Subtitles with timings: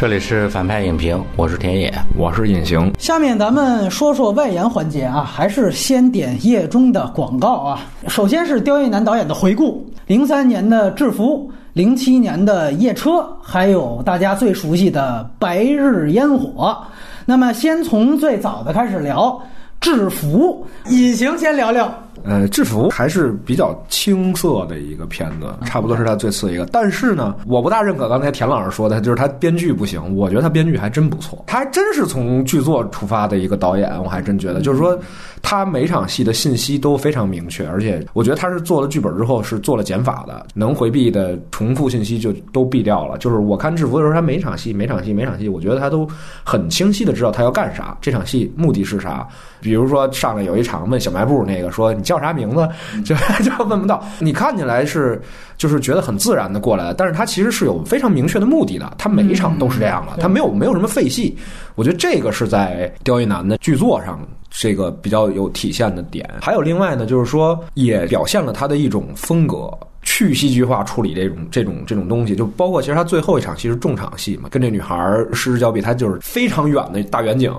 [0.00, 2.90] 这里是反派影评，我是田野，我是隐形。
[2.98, 7.80] 下面咱们说说外延环节啊，还是先点页中的广告啊。
[8.08, 13.10] 首先是刁亦男导演的回顾，零三年的《制服》，零七年的《夜车》，
[13.42, 16.68] 还有大家最熟悉的《白日烟火》。
[17.26, 19.28] 那么先从最早的开始聊，
[19.82, 21.94] 《制服》，隐形先聊聊。
[22.24, 26.66] 呃，制服还是比较青涩的一个片子，差不多是他最次一个。
[26.66, 30.16] 但是呢，我不大认可刚才田老师说的，就是他编剧不行。
[30.16, 33.90] 我觉得他编剧还真不错，他还真是从剧作出发的一个导演。
[34.02, 34.98] 我还真觉得，就是说
[35.42, 43.18] 他每场戏的信息都非常明确，而且我觉得他是做了剧本之后是做了减法的，能回避的重复信息就都避掉了。
[43.18, 46.08] 就是我看制服的时候，他每场戏、每场戏、每场戏，我觉得他都
[46.44, 49.26] 很清晰的知道他要干啥，这场戏目的是啥。
[49.60, 52.68] 比如说上来有一场问小卖部那个说你叫啥名字，
[53.06, 54.04] 就 就问不到。
[54.18, 55.22] 你看起来是
[55.56, 58.92] 就是觉得很自然的过来，但是他其实是有非常明确的目的的。
[58.98, 61.38] 他每一场都是这样的，他没有没有什么废戏。
[61.76, 64.18] 我觉得这个是在刁亦男的剧作上
[64.50, 66.28] 这个比较有体现的点。
[66.42, 69.70] 还有另外呢，就是说也表现了他的一种风格。
[70.02, 74.96] 去戏剧化处理这种这种这种东西，就包括其实他最后一场戏是重场戏嘛，跟这女孩
[75.34, 77.54] 失之交臂，他就是非常远的大远景，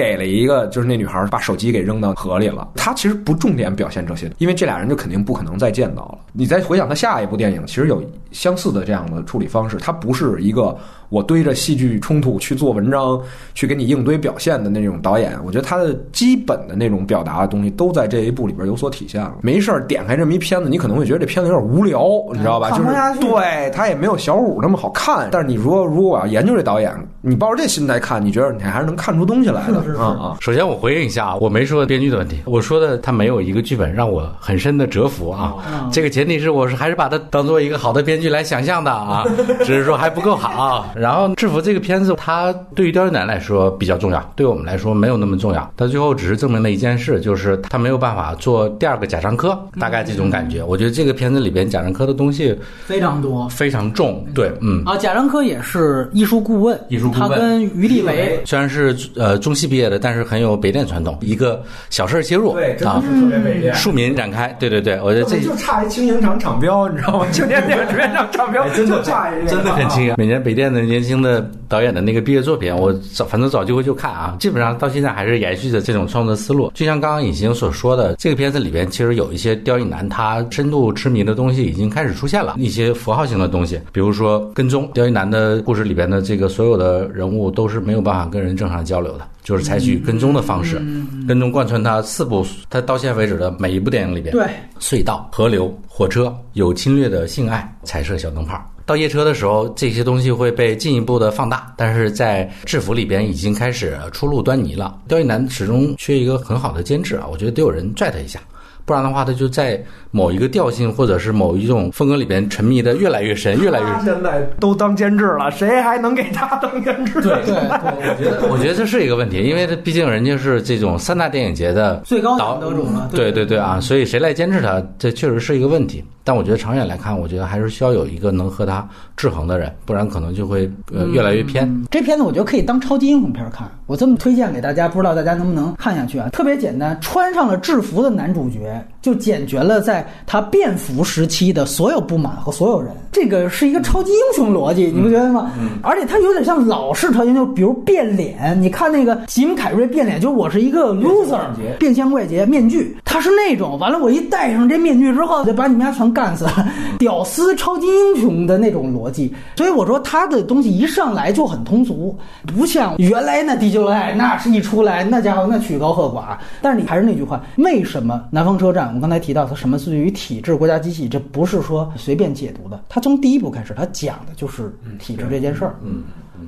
[0.00, 2.66] 给了一个就是那女孩把手机给扔到河里了。
[2.74, 6.18] 他其实不重点表现这些，因为这俩人就肯定不可能再见到了。
[6.32, 10.76] 你再回想他下一部电影，其实有相似的这样的处理方式，他不是一个。
[11.10, 13.20] 我堆着戏剧冲突去做文章，
[13.54, 19.34] 去给你硬堆表现的那种导演，我觉得他的基本的那种表达的东西都在这一部里边有所体现了。
[19.42, 22.00] 没事儿点开这么一片子，你可能会觉得这片子有点无聊，
[22.32, 22.70] 你知道吧？
[22.70, 22.90] 就是
[23.20, 25.28] 对他也没有小五那么好看。
[25.30, 30.36] 但是你说如果我要研究这导演，你抱着这心态看，你觉得你还是能看出东西来的啊啊！
[30.40, 35.56] 首先我回应一下，我没说编剧的问题，我说的他没有一个剧本让我很深的折服啊。
[35.90, 39.24] 这个前提是我是还是把它当做一个好的编剧来想象的啊，
[39.64, 40.86] 只是说还不够好。
[41.00, 45.72] 然后制服这个片子，它对于刁亦男来说比较重要，对我们来说没有那么重要。
[45.76, 50.62] 他最后只是证明了一件事，就是他没有办法做第二个贾樟柯，大概这种感觉。
[50.62, 54.22] 我觉得这个片子里边贾樟柯的东西非常多，非常重。
[54.34, 64.54] 对，嗯啊，贾樟柯也是艺术顾问，艺术顾问，他跟于立伟虽然是呃中戏毕业的，但是很有北电传统，一个小事切入，对，真的是特别北电，庶民展开。
[64.60, 67.26] 对对对，我觉得这就差一轻影厂厂标，你知道吗？
[67.32, 70.12] 青年电影学院厂厂标，真的差一，真的很轻。
[70.18, 71.48] 每年北电的年轻的。
[71.70, 76.68] 导演的那个毕业作品，我早反正找机会就看啊，基本上到现在还是延续着这种创作思路。
[76.74, 84.90] 就像刚刚尹星所说的，这个片子里边其实有一些刁亦男他深度痴迷的东西已经开始出现了，一些符号性的东西，比如说跟踪。
[84.92, 90.82] 刁亦男的故事里边的这个所有的人物都是没有办法跟人正常交流的，就是采取跟踪的方式，
[91.28, 94.44] 跟踪贯穿他四部，他到现在为止的每一部电影里边，对
[94.80, 98.60] 隧道、河流、火车有侵略的性爱、彩色小灯泡。
[98.90, 104.92] 到夜车的时候，这些东西会被进一步的放大，但是在制服里边已经开始初露端倪了。
[105.06, 108.40] 刁亦男始终缺一个很好的监制啊，我觉得得有人拽他一下。
[108.84, 109.80] 不然的话，他就在
[110.10, 114.06] 某一个调性或者是某一种风格里边沉迷的越来越深，越来越深。
[114.06, 117.20] 现在都当监制了，谁还能给他当监制？
[117.20, 123.08] 对对对，我觉得我觉得这是一个问题，因为他毕竟人家是这种三大电影节的最高奖得主了。
[123.14, 126.02] 对对对啊，所以谁来监制他，这确实是一个问题。
[126.30, 131.68] 但我觉得长远来看，我觉得还是需要有一个能和他制衡的人，不然可能就会呃越来越偏。
[131.90, 136.28] 这片子我觉得可以当超级英雄片看，我这么推荐给大家，不知道大家能不能看下去啊？
[136.28, 142.92] 特别简单，穿上了制服的男主角就解决了在他便服时期的所有不满和所有人。
[143.10, 145.50] 这个是一个超级英雄逻辑，你不觉得吗？
[145.58, 145.80] 嗯。
[145.82, 148.56] 而且他有点像老式超级英雄，比如变脸。
[148.62, 151.40] 你看那个吉姆凯瑞变脸，就是我是一个 loser，
[151.80, 156.10] 变相怪杰面具，他是那种完了，我一戴上这面具之后，就把你们家全。
[156.10, 156.46] 干死，
[156.98, 166.36] 屌丝超级英雄的那种逻辑，所以我说他的东西一上来就很通俗，不像原来那地球来那是一出来那家伙那曲高和寡。
[166.60, 168.94] 但是你还是那句话，为什么南方车站？
[168.94, 172.80] 我刚才提到它什么对于体制、国家机器，这不是说随便解读的。
[172.88, 175.74] 他从第一部开始，他讲的就是体制这件事儿。
[175.82, 176.02] 嗯。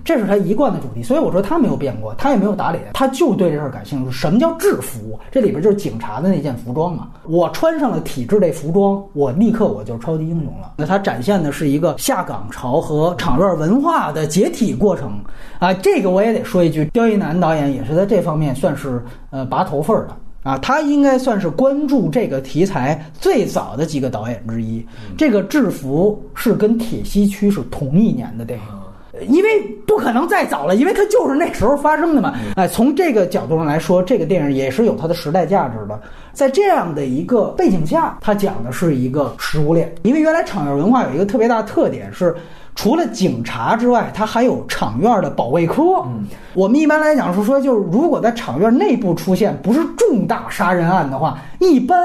[0.05, 4.11] 这是他一贯的主题，所以我说他没有变过，他也没有打脸，他就对这事儿感兴趣。
[4.11, 5.19] 什么叫制服？
[5.31, 7.09] 这里边就是警察的那件服装嘛。
[7.25, 10.75] 我穿上了体制类服装，我立刻我就是超级英雄了。
[10.77, 15.19] 那他展现的是一个下岗潮和场院文化的解体过程
[15.59, 15.73] 啊。
[15.75, 20.59] 这个我也得说一句，刁亦男导演也是在这方面算是呃拔头份的啊。
[20.59, 24.85] 他应该算是关注这个题材最早的几个导演之一。
[25.17, 28.81] 这个制服是跟铁西区是同一年的电影。
[29.25, 32.35] 因为不可能再早了，因为它就是那时候发生的嘛。
[32.57, 36.01] 哎，从这个角度上来说，这个电影也是有它的时代价值的。
[36.33, 39.93] 在这样的一个背景下，它讲的是一个食物链。
[40.03, 42.35] 因为原来场院文化有一个特别大的特点是，
[42.75, 45.83] 除了警察之外，它还有场院的保卫科。
[46.07, 46.25] 嗯，
[46.55, 51.99] 我们一般来讲是说，就是如果在场院内部出现不是重大杀人案的话，一般，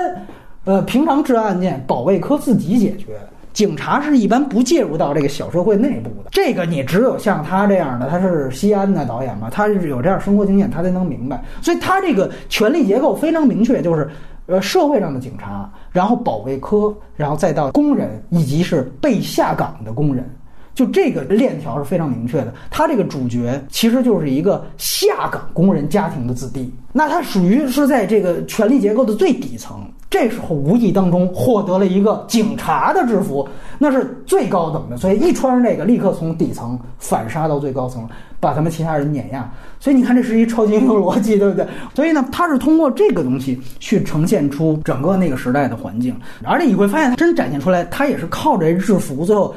[0.65, 3.17] 呃，平常治安案件保卫科自己解决。
[3.57, 11.43] 警察是一般不介入到这个小社会内部的，这个你只有像他这样的，他是西安的导演嘛，他是有这样生活经验，他才能明白。
[11.59, 14.07] 所以他这个权力结构非常明确，就是
[14.45, 20.23] 呃社会上的警察，然后保卫科，然后再到工人，以及是被下岗的工人，
[20.75, 22.53] 就这个链条是非常明确的。
[22.69, 29.83] 他这个主角其实就是一个下岗工人家庭的子弟，那他属于是在这个权力结构的最底层。
[30.09, 38.07] 这时候无意当中获得了一个警察的制服，那是最高等的，所以一穿上这个，立刻从底层反杀到最高层，
[38.39, 39.51] 把他们其他人碾压。
[39.79, 41.67] 所以你看，这是一超级英雄逻辑，对不对？
[41.93, 49.53] 所以呢，他是通过这个东西去呈现出整个那个时代的环境，而且你会发现，他真展现出来，他也是靠着制服，最后。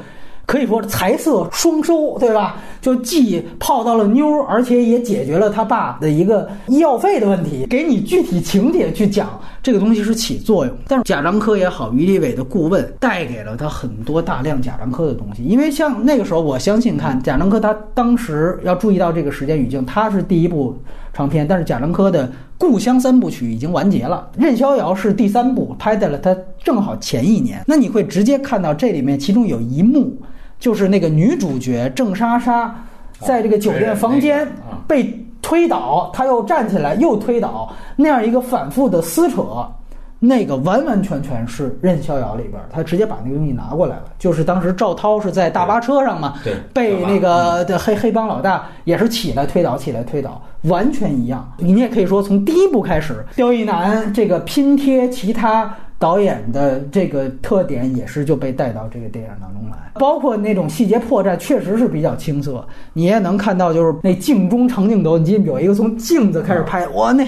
[0.51, 2.57] 可以说财色双收，对吧？
[2.81, 10.75] 就既泡到了妞，而且也解决了他爸的一个医药费的问题，给你具体情节去讲这个东西是起作用。
[10.89, 20.75] 但是贾樟柯也好，于立伟的顾问带给了他很多大量贾樟柯的东西，因为像那个时候，我相信看贾樟柯他当时要注意到这个时间语境，他是第一部
[21.13, 22.27] 长片，但是贾樟柯的
[22.57, 27.63] 《故乡三部曲》已经完结了，《任逍遥》是第三部，拍在了他正好前一年。
[27.65, 30.13] 那你会直接看到这里面其中有一幕。
[30.61, 32.73] 就是那个女主角郑莎莎，
[33.19, 34.47] 在这个酒店房间
[34.87, 35.11] 被
[35.41, 39.43] 推倒，她又站起来又推倒，那样一个反复的撕扯，
[40.19, 44.03] 那个完完全全是《任逍遥》里边，他直接把那个东西拿过来了。
[44.19, 51.51] 就是当时赵涛是在大巴车上嘛，对，被那个的黑黑帮老大也是起来推倒，起来推倒，完全一样。
[51.57, 55.75] 你也可以说，从第一部开始，刁亦男这个拼贴其他。
[56.01, 62.65] 导演的这个特点也是就被带到这个电影当中来，包括那种细节破绽，确实是比较青涩。
[62.91, 67.23] 你也能看到，就是那镜中长镜头，你记有一个从镜子开始拍，哇，那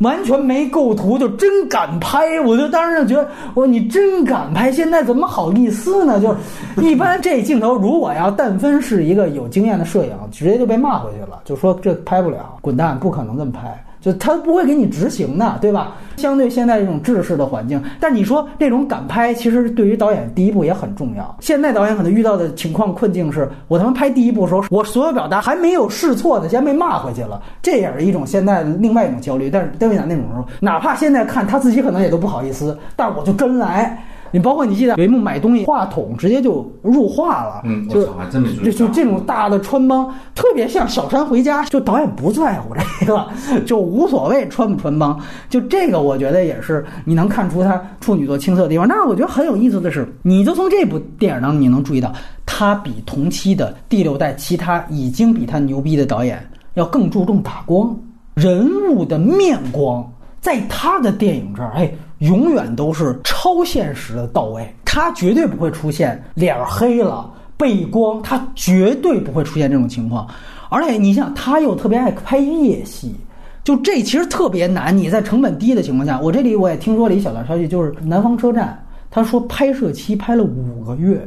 [0.00, 2.38] 完全没构图，就真敢拍。
[2.42, 6.20] 我就当时就觉得，我你真敢拍，现在怎么好意思呢？
[6.20, 6.36] 就
[6.82, 13.82] 一般这镜头，如果要但分是一个有经验的摄影，直接就被骂回去了，就说这拍不了，滚蛋，不可能这么拍。
[14.14, 15.96] 他不会给你执行的，对吧？
[16.16, 21.36] 相对现在这种制式的环境，但你说这种敢拍，其实对于导演第一部也很重要。
[21.38, 29.48] 现在导演可能遇到的情况困境是，我他妈拍第一部的时候，我所有表达还没有试错的，先被骂回去了，这也是一种现在的另外一种焦虑。
[29.48, 33.96] 但是戴维娜那种时候，哪怕现在看他自己可能也都不好意思，但我就真来。
[34.30, 43.26] 你包括你记得有一幕买东西，话筒直接就入画了，嗯，就还真没就就这种大的穿帮，特别像小山回家，就导演不在乎这个，
[43.64, 48.86] 就无所谓穿不穿帮，就这个我觉得也是你能看出他处女座青涩的地方。
[48.88, 52.12] 但是我觉得很有意思的是，你就从这部电影当中你能注意到，
[52.44, 56.44] 他比同期的第六代其他已经比他牛逼的导演
[56.74, 57.96] 要更注重打光，
[58.34, 60.04] 人物的面光。
[60.40, 64.68] 在他的电影这儿，哎，永远都是超现实的到位。
[64.84, 70.26] 他绝对不会出现脸黑了、背光，他绝对不会出现这种情况。
[70.70, 73.14] 而且你想，他又特别爱拍夜戏，
[73.62, 74.96] 就这其实特别难。
[74.96, 81.26] 你在成本低的情况下，我这里我也听说了一小道消息，就是南方车站，他说拍摄期拍了五个月，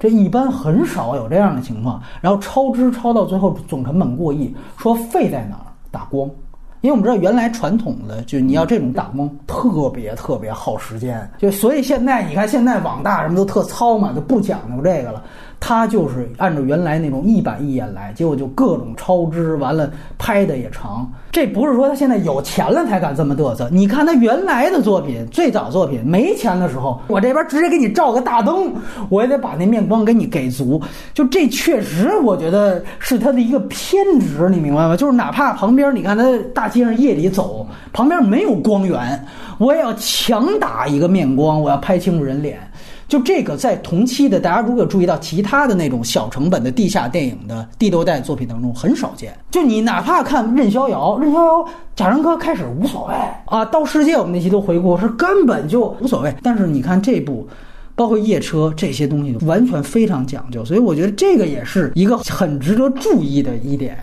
[0.00, 2.02] 这一般很少有这样的情况。
[2.20, 5.66] 然后超支超到最后总成本过亿，说费在哪儿？
[5.90, 6.28] 打光。
[6.80, 15.24] 因为我们知道，原来传统的就你要这种打工，特别特别耗时间，就所以现在你看，现在网大什么都特糙嘛，就不讲究这个了。
[15.58, 21.10] 他就是按照原来那种一板一眼来，结果就各种超支，完了拍的也长。
[21.32, 23.68] 这不是说他现在有钱了才敢这么嘚瑟。
[23.70, 28.72] 你看他原来的作品，最早作品没钱的时候，我这边直接给你照个大灯，
[29.08, 30.80] 我也得把那面光给你给足。
[31.12, 34.96] 就这确实，我觉得是他的一个偏执，你明白吗？
[34.96, 39.26] 就是哪怕旁边你看他大街上夜里走，旁边没有光源，
[39.58, 42.58] 我也要强打一个面光，我要拍清楚人脸。
[43.08, 49.32] 就这个，在同期的，大家如果注意到其他的那种小成本的地下电影的第六代作品当中，很少见。
[49.50, 51.52] 就你哪怕看《任逍遥》，《任逍遥》
[51.94, 53.14] 贾樟柯开始无所谓
[53.46, 56.34] 啊，到世界我们那期都回顾是根本就无所谓。
[56.42, 57.46] 但是你看这部，
[57.94, 60.64] 包括夜车这些东西，完全非常讲究。
[60.64, 63.96] 所以我觉得这个也是一个很值得注意的一点。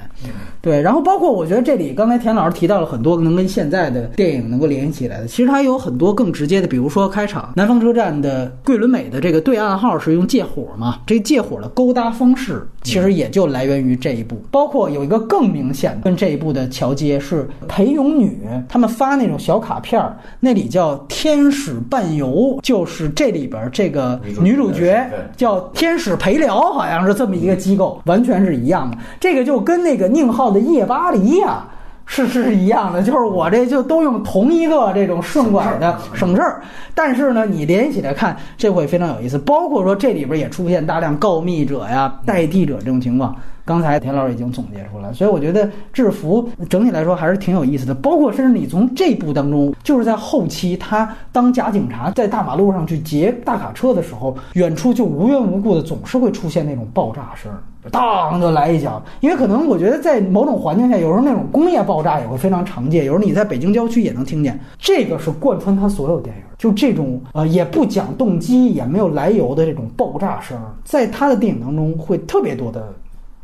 [0.61, 18.39] 对，然后包括我觉得这里刚才田老师提到了很多能跟现在的电影能够联系起来的，其实它有很多更直接的，比如说开场南方车站的桂纶镁的这个对暗号是用借火嘛，这借火的勾搭方式其实也就来源于这一部，包括有一个更明显的跟这一部的桥接是裴勇女
[18.69, 28.97] 他们发那种小卡片儿，那里叫天使伴游，就是这里边这个女主角叫天使陪聊，好像是这么一个机构，完全是一样的。
[29.19, 31.65] 这个就跟那个宁浩的夜巴黎呀、
[32.05, 36.61] 是是一样的，就是我这就都用同一个这种顺拐的省事儿，
[36.93, 39.37] 但是呢，你联系起来看，这会非常有意思。
[39.39, 47.95] 包括说这里边也出现大量告密者呀、代替者这种情况，刚才田老师已经总结出来，所以我觉得制服整体来说还是挺有意思的。
[47.95, 57.49] 包括甚至你从这部当中，就是在后期他当假警察在大马路上去劫大卡车的时候，远处就无缘无故的总是会出现那种爆炸声。
[57.91, 64.59] 当就来一脚，因为可能我觉得在某种环境下，有时候那种工业爆炸也会非常常见，有时候你在北京郊区也能听见。
[64.79, 72.93] 这个是贯穿他所有电影，就这种呃也不讲动机，也没有来由的这种爆炸声，在他的电影当中会特别多的。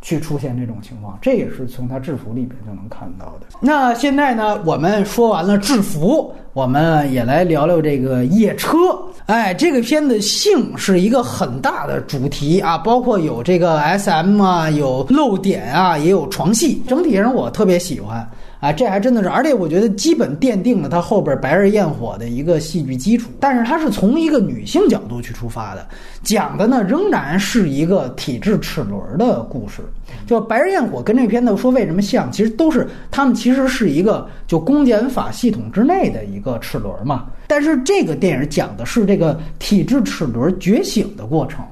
[0.02, 3.48] 去出现这种情况，这也是从他制服里边就能看到的。
[3.60, 8.78] 那现在呢，我们说完了制服，我们也来聊聊这个夜车。
[9.26, 16.82] 哎，这个片子性是一个很大的主题啊，包括有这个 SM 啊，有露点啊，也有床戏。
[16.88, 18.28] 整体上我特别喜欢。
[18.60, 23.30] 啊，这还真的是，而且我觉得基本奠定了他后边《白日焰火》的一个戏剧基础。
[23.40, 25.88] 但是他是从一个女性角度去出发的，
[26.24, 29.82] 讲的呢仍然是一个体制齿轮的故事。
[30.28, 37.28] 就《白日焰火》跟这片子说为什么像，其实都是他们其实是一个就公检法系统之内的一个齿轮嘛。
[37.48, 41.64] 但是这个电影讲的是这个体制齿轮觉醒的过程，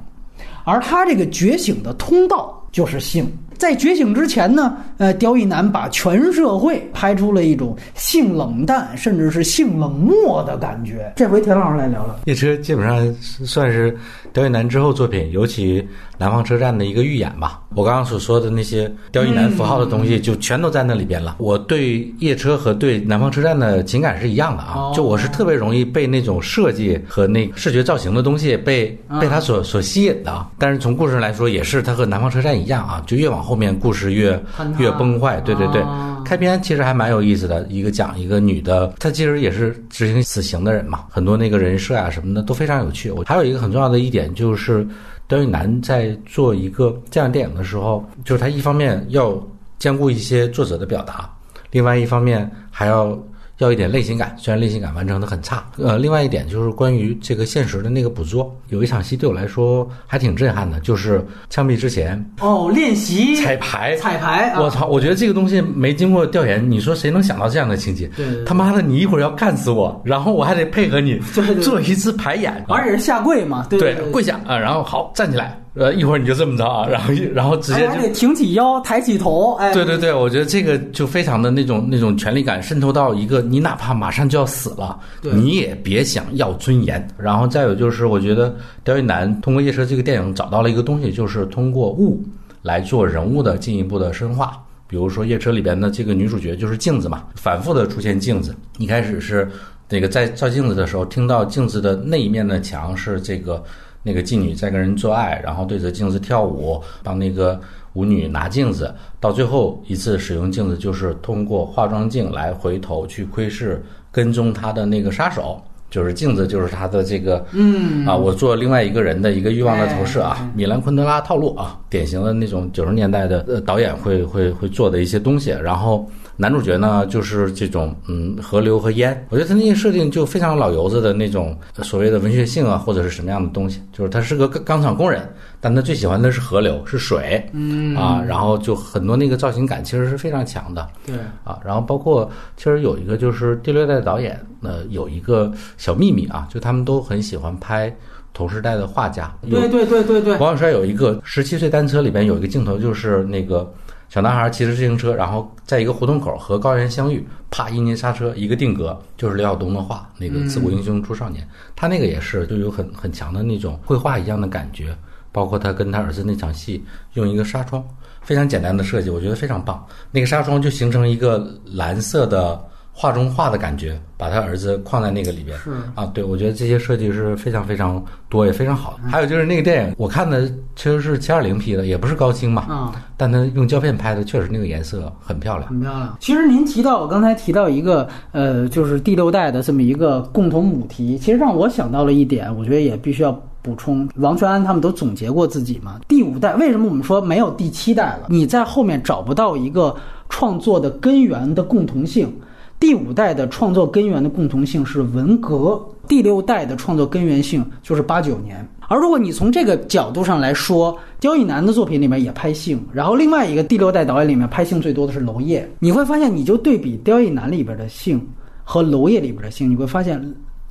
[0.64, 3.30] 而他这个觉醒的通道就是性。
[3.58, 11.12] 在觉醒之前呢，呃，刁亦男把全社会拍出了一种性冷淡，甚至是性冷漠的感觉。
[11.16, 12.16] 这回田老师来聊聊。
[12.26, 13.14] 这车基本上
[13.46, 13.98] 算是
[14.38, 15.84] 刁亦男之后作品，尤其
[16.16, 17.60] 南方车站的一个预演吧。
[17.74, 21.38] 我刚刚所说的那些刁亦男符号的东西，就全都在那里边了。
[21.40, 30.46] 我对夜车和对南方车站的情感是一样的啊，就我是特别容易被那种设计和那视觉造型的东西被被他所所吸引的。
[30.60, 34.40] 但是从故事来说，也是他和南方车站一样啊，就越往后面故事越
[34.78, 35.84] 越崩坏，对对对。
[36.24, 43.10] 开篇其实还蛮有意思的，一个讲一个女的，她其实也是执行死刑的人嘛，很多那个人设啊什么的都非常有趣。
[43.10, 44.88] 我还有一个很重要的一点就是，
[45.28, 49.42] 刁亦男在做一个这样电影的时候，就是他一方面要
[49.80, 51.30] 兼顾一些作者的表达，
[51.72, 53.18] 另外一方面还要。
[53.60, 55.66] 要一点类型感，虽然类型感完成的很差。
[55.78, 64.50] 呃，另外一点就是关于这个现实的那个捕捉，有一场戏对我来说还挺震撼的，就是枪毙之前哦，练习彩排，彩排。
[64.52, 64.86] 啊、我操！
[64.88, 68.08] 我觉得这个东西没经过调研，你说谁能想到这样的情节？
[68.16, 71.20] 对,对,对，他妈的，你一会儿要干死我，然后我还得配合你
[71.62, 75.60] 做一次排演，而且是下跪嘛，对对，跪下啊，然后好站起来。
[75.78, 87.08] 呃，一会儿你就这么着啊，然后然后直接就还得挺起腰，抬起头，哎，对对对，我觉得这个就非常的那种那种权力感渗透到一个你哪怕马上就要死了，你也别想要尊严。
[87.18, 92.20] 然后再有就是，我觉得刁亦男通过《夜车》这个电影找到了一个东西，就是通过物
[92.62, 94.60] 来做人物的进一步的深化。
[94.88, 99.48] 比如说《夜车》里边的这个女主角就是镜子嘛，反复的出现镜子，一开始是
[99.90, 103.64] 那个在照镜子的时候，听到镜子的那一面的墙是这个。
[104.08, 107.60] 那个妓女在跟人做爱，然后对着镜子跳舞，帮那个
[107.92, 108.96] 舞女拿镜子。
[109.20, 115.62] 到最后一次使用镜子，就是通过化妆镜来回头去窥视跟踪他的那个杀手。
[115.90, 118.06] 就是镜子，就是他的这个，嗯。
[118.06, 125.52] 啊，我做另外一个人的一个欲望的投射啊，米兰昆德拉套路啊，典型的那种九十年代的呃导演会会会做的一些东西。
[125.64, 135.28] 然后男主角呢，就是这种嗯河流和烟，我觉得他那些设定就非常老油子的那种所谓的文学性啊，或者是什么样的东西，就是他是个钢厂工人，
[135.60, 140.88] 但他最喜欢的是河流，是水，嗯啊，然后就很多那个造型感其实是非常强的。
[141.06, 147.94] 对啊，然后包括其实有一个就是第六代导演，呃，有一个小秘密啊，就他们都很喜欢拍
[148.34, 149.34] 同时代的画家。
[149.50, 153.74] 对对对对对，王小帅有一个十七岁单车里边有一个镜头，就是那个
[154.10, 161.46] 小男孩骑着自行车，然后在一个胡同口和高原相遇，啪一捏刹车，一个定格，就是刘晓东的画，那个“自古英雄出少年”，
[161.76, 164.96] 他那个也是就有很很强的那种绘画一样的感觉。
[165.32, 167.84] 包括他跟他儿子那场戏，用一个纱窗，
[168.22, 169.86] 非常简单的设计，我觉得非常棒。
[170.12, 172.60] 那个纱窗就形成一个蓝色的
[172.92, 175.56] 画中画的感觉，把他儿子框在那个里边。
[175.60, 179.08] 是啊，对，我觉得这些设计是非常非常多，也非常好的。
[179.08, 182.96] 还有就是那个电影，我看的其实是七二零 P 的，也不是高清嘛，啊。
[183.16, 185.70] 但他用胶片拍的，确实那个颜色很漂亮。
[185.70, 186.18] 很漂亮。
[186.20, 193.32] 其实您提到，我刚才提到一个呃，就是第六代的这么一个共同母题，其实让我想到了一点，我觉得也必须要
[193.68, 194.08] 补充。
[194.16, 196.00] 王全安他们都总结过自己嘛。
[196.08, 198.28] 第五代为什么我们说没有第七代了？
[198.30, 199.94] 你在后面找不到一个
[200.30, 202.34] 创作的根源的共同性。
[202.80, 208.66] 第五代的创作根源的共同性是文革，第六代的创作根源性就是八九年。
[208.88, 218.26] 而如果你从这个角度上来说，刁亦男的作品里面也拍性，然后另外一个第六代导演里面拍性最多的是娄烨，你会发现，你就对比刁亦男里边的性
[218.64, 220.24] 和娄烨里边的性，你会发现，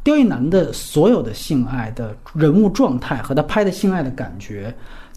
[0.07, 4.73] 刁亦男的所有的性爱的人物状态和他拍的性爱的感觉，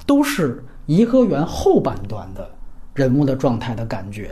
[0.07, 2.49] 都是颐和园后半段的
[2.95, 4.31] 人物的状态的感觉，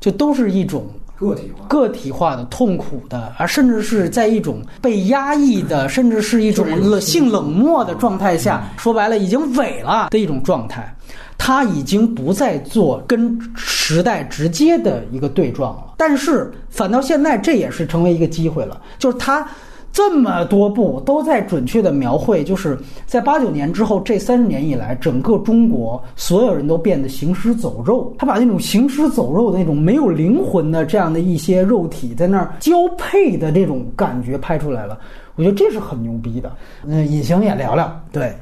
[0.00, 1.66] 就都是一种个体化。
[1.68, 10.92] 个体化的、痛苦的，而甚至是在一种被压抑的，甚至是一种冷性冷漠的状态下，说白了已经萎了的一种状态。
[11.38, 19.46] 他已经不再做跟时代直接的一个对撞了，但是反倒现在这也是成为一个机会了，就是他。
[19.94, 28.12] 这么多部都在准确的描绘，就是在八九年之后这三十年以来，整个中国所有人都变得行尸走肉。
[28.18, 34.98] 他把那种行尸走肉的那种没有灵魂的这样的一些肉体在那儿交配的这种感觉拍出来了，
[35.36, 36.50] 我觉得这是很牛逼的。
[36.84, 38.34] 嗯，隐形也聊聊，对，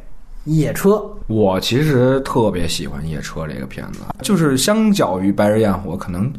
[0.45, 6.33] 野车，我其实特别喜欢《野车》这个片子，就是相较于《白日焰火》，可能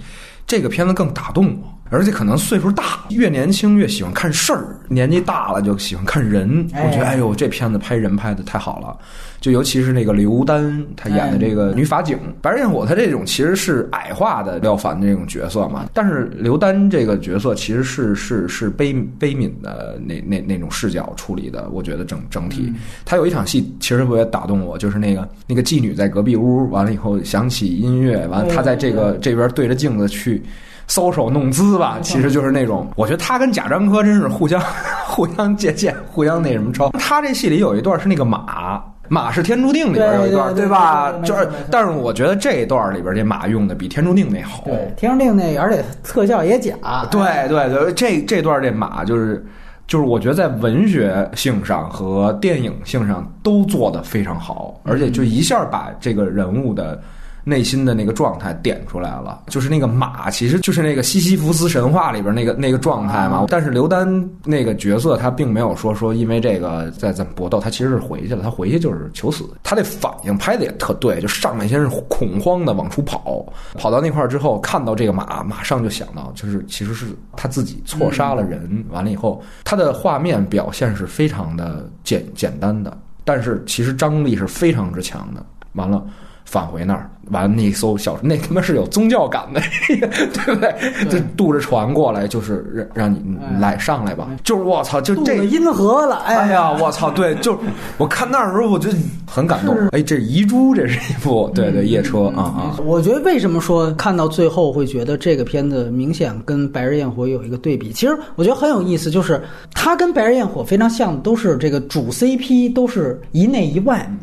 [0.48, 1.73] 这个片子更打动我。
[1.94, 6.68] 而且可能岁数大，越年轻越喜欢看事儿，年纪大了就喜欢看人。
[6.74, 8.98] 我觉得，哎呦，这片子拍人拍的太好了。
[9.40, 15.86] 就尤其是那个刘丹，她演的这个女法警，白日焰火，她这种其实是矮化的廖凡的这种角色嘛。
[15.94, 22.74] 但是刘丹这个角色其实是是是悲悲悯的那那那种视角处理的，我觉得整整体，
[23.06, 30.42] 她有一场戏其实特别打动我，就是那个那个妓女在隔壁屋，完了以后响起音乐，完了她在这个这边对着镜子去。
[30.88, 34.62] 搔首弄姿吧，其实就是那种，我觉得他跟贾樟柯真是互相
[35.08, 36.90] 互相借鉴，互相那什么抄。
[36.92, 41.14] 他这戏里有一段是那个马，马是《天注定》里边有一段，对吧？
[41.24, 44.64] 就是，但是我觉得这一段里边这马用的比《天注定》那好。
[44.66, 46.76] 对，《天注定》那而且特效也假。
[47.10, 49.44] 对对对，这这段这马就是
[49.88, 57.02] 就是我觉得在文学性上和电影性上都做的非常好，而且就一下把这个人物的。
[57.46, 63.46] 内心的那个状态点出来了，就是那个马，其实就是那个西西弗斯神话里边那个那个状态嘛。
[63.50, 69.44] 但是刘丹那个角色他并没有说说因为这个在在搏斗，他其实是回去了，他回去就是求死。
[69.62, 73.46] 他这反应拍的也特对，就上来先是恐慌的往出跑，
[73.78, 85.46] 跑到那块儿之后看到这个马，马上就想到就是其实是他自己错杀了人，完了以后他的画面表现是非常的简简单的，但是其实张力是非常之强的。
[85.74, 86.02] 完了。
[86.46, 91.06] 返回那儿，完了那艘小那 他妈是有宗教感的， 对不对？
[91.10, 93.20] 就渡着船过来，就是让让你
[93.60, 94.30] 来上来吧。
[94.44, 96.18] 就是我操，就这阴河了。
[96.26, 97.58] 哎呀，我操，对， 就
[97.98, 98.90] 我看那儿的时候，我就
[99.26, 99.76] 很感动。
[99.92, 102.78] 哎，这遗珠，这是一部对对夜车啊啊！
[102.86, 107.92] 我觉得为什么说看到最后会觉得这个片子明显跟《白日焰火》有一个对比？
[107.92, 109.42] 其实我觉得很有意思，就是
[109.74, 114.06] 它跟《白日焰火》非常像，都是这个主 CP 都是一内一外。
[114.10, 114.18] 嗯，《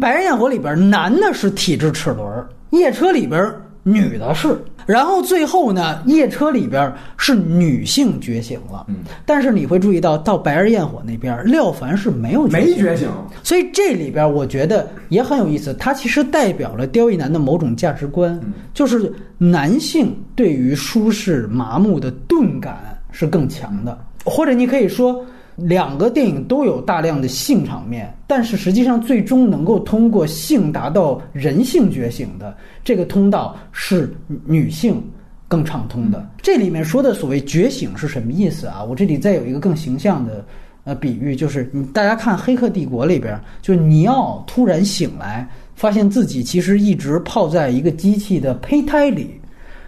[0.00, 2.24] 白日焰火》里边男的是体质齿轮，
[2.70, 4.56] 夜车里边女的是，
[4.86, 8.86] 然后最后呢，夜车里边是女性觉醒了。
[8.88, 13.08] 嗯，但是你会注意到，到《白日焰火》那边，廖凡是没有没觉醒，
[13.42, 18.40] 所以这里边我觉得也很有意思，它其实代表了刁亦男的某种价值观，
[18.72, 25.24] 就是男性对于舒适麻木的钝感是更强的，或者你可以说。
[25.56, 34.12] 两个电影都有大量的性场面，但是实际上最终能够通过性达到人性觉醒的这个通道是
[34.44, 35.00] 女性
[35.46, 36.28] 更畅通的。
[36.42, 38.82] 这里面说的所谓觉醒是什么意思啊？
[38.82, 40.44] 我这里再有一个更形象的
[40.82, 49.40] 呃比喻，就是你大家看《黑客帝国》里边，就是尼奥突然醒来，发现自己其实一直泡在一个机器的胚胎里，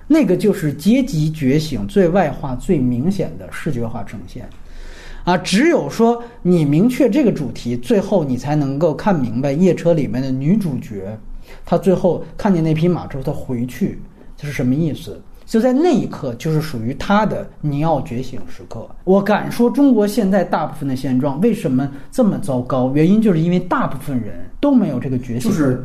[0.06, 4.48] 那个就是阶级觉醒最外化、最明显的视觉化呈现。
[5.26, 11.18] 啊，只有说你明确这个主题，最后你才能够看明白夜车里面的女主角，
[11.64, 14.00] 她最后看见那匹马之后，她回去
[14.36, 15.20] 这是什么意思？
[15.44, 18.88] 就在那一刻，就是属于她的尼奥觉醒时刻。
[19.02, 22.92] 我敢说，中国现在大部分的现状为什么这么糟糕？
[22.94, 25.84] 原因就是因为大部分人都没有这个觉醒，就是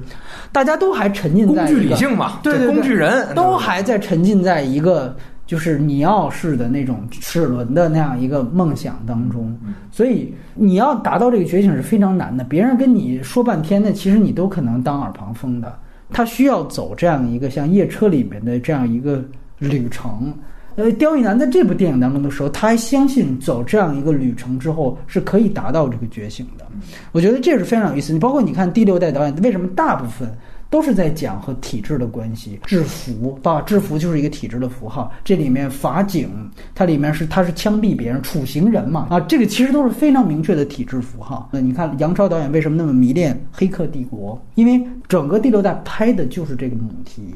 [0.52, 5.18] 大家都还沉浸在工具理性嘛，对对对，工具人都还在沉浸在一个。
[5.52, 9.54] 就是尼奥式的那种齿轮的那样一个梦想当中。
[9.92, 15.78] 所以你要达到这个觉醒是非常难的，别人跟你说半天呢，其实你都可能当耳旁风的。
[16.10, 19.22] 他需要走这样一个像夜车里面的这样一个
[19.60, 20.34] 旅程。
[20.78, 26.66] 呃，刁亦男在这部电影当中的时候，他还相信走这样一个旅程之后是可以达到这个觉醒的。
[27.12, 28.14] 我觉得这是非常有意思。
[28.14, 30.30] 你包括你看第六代导演，为什么大部分
[30.72, 32.58] 都是在讲和体制的关系？
[32.64, 35.12] 制服，吧，制服就是一个体制的符号。
[35.22, 41.50] 这里面法警，它里面是它是枪毙别人，处刑人嘛，啊，这个其实都是非常明确的体制符号。
[41.52, 44.34] 那你看杨超导演为什么那么迷恋《黑客帝国》？
[44.56, 47.36] 因为整个第六代拍的就是这个母题。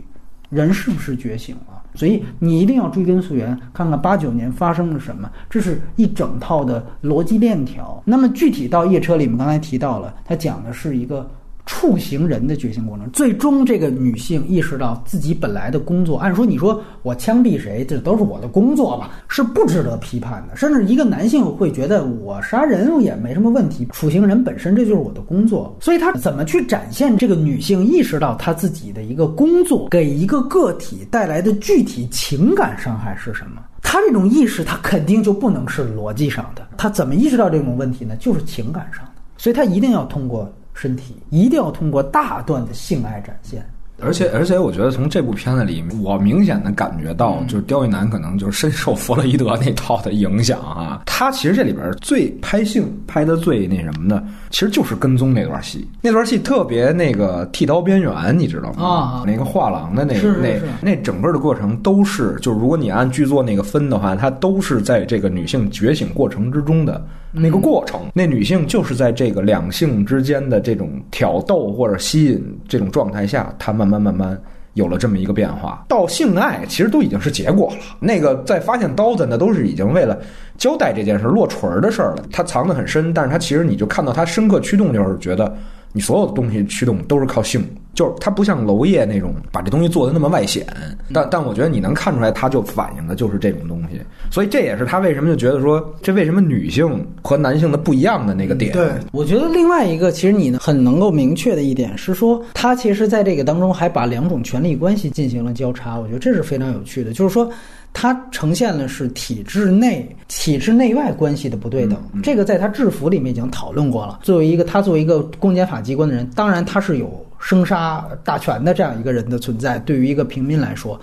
[0.49, 1.83] 人是不是觉醒了？
[1.93, 5.29] 所以你一定要追根溯源，看看八九年发生了什么。
[5.49, 8.01] 这是一整套的逻辑链条。
[8.05, 11.29] 那么具体到夜车里面，刚才提到了，它讲的是一个。
[11.65, 16.17] 处刑人的觉醒过程，最终这个女性意识到自己本来的工作。
[16.17, 20.56] 按说你说我枪毙谁，这都是我的工作吧，是不值得批判的。
[20.56, 25.75] 甚至一个男性会觉得我杀人也没什么问题，处刑人本身这就是我的工作。
[25.82, 33.62] 所以他怎么去展现这个女性意识到她自己的一个工作给一个个体带来的具体情感伤害是什么？
[33.82, 36.67] 他这种意识，他肯定就不能是逻辑上的。
[36.78, 38.15] 他怎么意识到这种问题呢？
[38.17, 39.12] 就是情感上的。
[39.38, 40.51] 所以他一定要通过。
[40.75, 43.65] 身体一定要通过大段的性爱展现，
[44.01, 51.03] 而且而且，我觉得从这部片子里，我明显的感觉到，就是刁亦男可能就是深受弗洛伊德那套的影响啊。
[51.05, 55.88] 他其实这里边最拍性拍的最那什么的，其实就是跟踪那段戏。
[56.01, 58.85] 那段戏特别那个剃刀边缘，你知道吗？
[58.85, 67.01] 啊，那个画廊的那那那整个的过程都是，就是如果你按剧作那个分的话，它都是在这个女性觉醒过程之中的。
[67.35, 74.39] 那个过程，那女性就是在这个两性之间的这种挑逗或者吸引这种状态下，她慢慢慢慢
[74.73, 75.85] 有了这么一个变化。
[75.87, 77.77] 到性爱其实都已经是结果了。
[77.99, 80.19] 那个在发现刀子，那都是已经为了
[80.57, 82.23] 交代这件事落锤儿的事儿了。
[82.31, 85.55] 他藏得很深，但是他其实你就看到他深刻驱动，就是觉得。
[85.95, 90.67] 你所有的东西驱动都是靠性，就是它不像娄烨那种把这东西做的那么外显，
[91.13, 98.73] 但但我觉得你能看出来，它就反映的就是这种东西，所以这也是他为什么就觉得说，这为什么女性和男性的不一样的那个点。
[98.73, 107.49] 对，我觉得另外一个其实你很能够明确的一点是说，他其实在这个当中还把两种权力关系进行了交叉，我觉得这是非常有趣的，就是说。
[107.97, 114.19] 它呈现的是体制内、体制内外关系的不对等，这个在他制服里面已经讨论过了。
[114.21, 120.99] 作为一个他作为一个公检法机关的人，当然他是有生杀大权的这样一个人的存在，对于一个平民来说，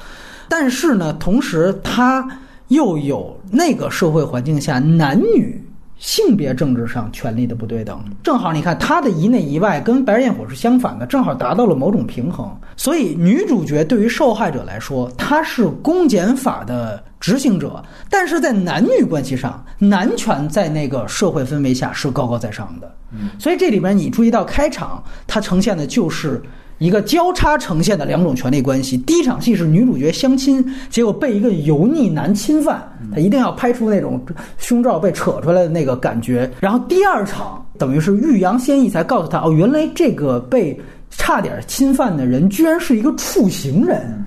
[0.50, 2.28] 但是呢，同时他
[2.68, 5.58] 又有那个社会环境下男女。
[6.02, 12.52] 性别政治上权力的不对等，正好你看他的一内一外跟《白日焰火》是相反的，正好达到了某种平衡。
[12.76, 22.92] 所以女主角对于受害者来说，她是公检法的执行者，但是在男女关系上，男权在那个社会氛围下是高高在上的。
[23.38, 26.42] 所以这里边你注意到开场，它呈现的就是。
[26.78, 28.96] 一个交叉呈现的两种权力关系。
[28.98, 32.82] 第一场戏是女主角相亲，结果被一个油腻男侵犯，
[33.12, 34.20] 他一定要拍出那种
[34.58, 36.50] 胸罩被扯出来的那个感觉。
[36.60, 40.78] 然后第二场等于是欲扬先抑，才告诉他哦，原来这个被
[41.10, 44.24] 差点侵犯的人居然是一个处刑人，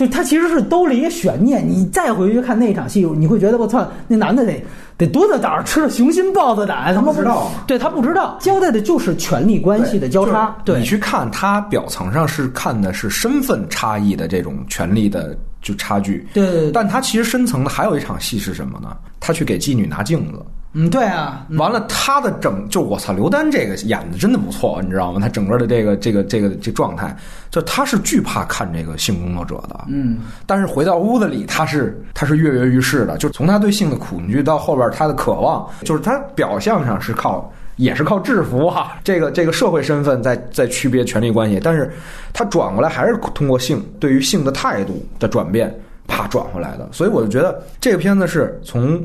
[0.00, 1.62] 就他其实是兜了一个悬念。
[1.68, 4.62] 你再回去看那场戏，你会觉得我操，那男的得。
[4.96, 6.94] 得多大胆儿吃了雄心豹子胆？
[6.94, 10.54] 他不知道，对他不知道，交代的就是权力关系的交叉。
[10.62, 16.28] 对你去看，他表层上是看的是身份差异的这种权力的就差距。
[16.34, 18.94] 对，但他其实深层的还有一场戏是什么呢？
[19.20, 20.44] 他去给妓女拿镜子。
[20.72, 25.18] 嗯，对啊，完了，他的整就我操，刘丹这个演的真的不错，你知道吗？
[25.20, 27.16] 他整个的这个这个这个这状态，
[27.50, 41.92] 就他是惧怕看这个性工作者的，嗯，但是回到屋子里，他是他是跃跃欲试的，就从他对性的恐惧到后边他的渴望，就是他表象上是靠也是靠制服哈， 这个这个社会身份在在区别权力关系，但是
[42.32, 45.74] 他转过来还是通过性对于性的态度的转变，
[46.06, 49.04] 啪转回来的，所以我就觉得这个片子是从。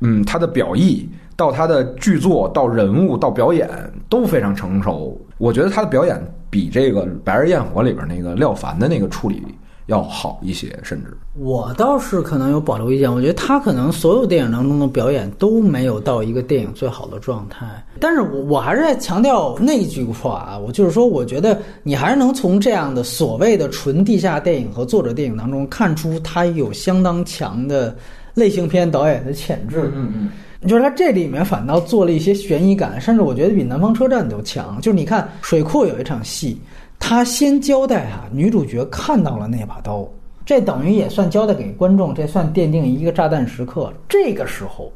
[0.00, 3.68] 嗯，他的表意到他的剧作到人物到表演
[4.08, 5.20] 都非常成熟。
[5.38, 9.42] 我觉得他的表演比这个《白日焰火》里边那个廖凡的那个处理
[9.86, 13.12] 要好一些，甚至我倒是可能有保留意见。
[13.12, 17.66] 我觉得他可能所有电影当中的表演都没有到一个电影最好的状态。
[18.00, 27.96] 但是我我还是在强调那句话啊，我就是说，我觉得你还是能从这样的所谓的纯地下电影和作者电影当中看出他有相当强的。
[28.38, 34.80] 类型片导演的潜质，嗯嗯，就是他这里面反倒做了一些悬疑感，甚至我觉得比《南方车站》都强。
[34.80, 36.60] 就是你看水库有一场戏，
[36.98, 40.08] 他先交代啊，女主角看到了那把刀，
[40.46, 43.92] 这等于也算交代给观众，这算奠定一个炸弹时刻。
[44.08, 44.90] 这个时候，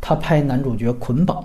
[0.00, 1.44] 他拍男主角捆绑，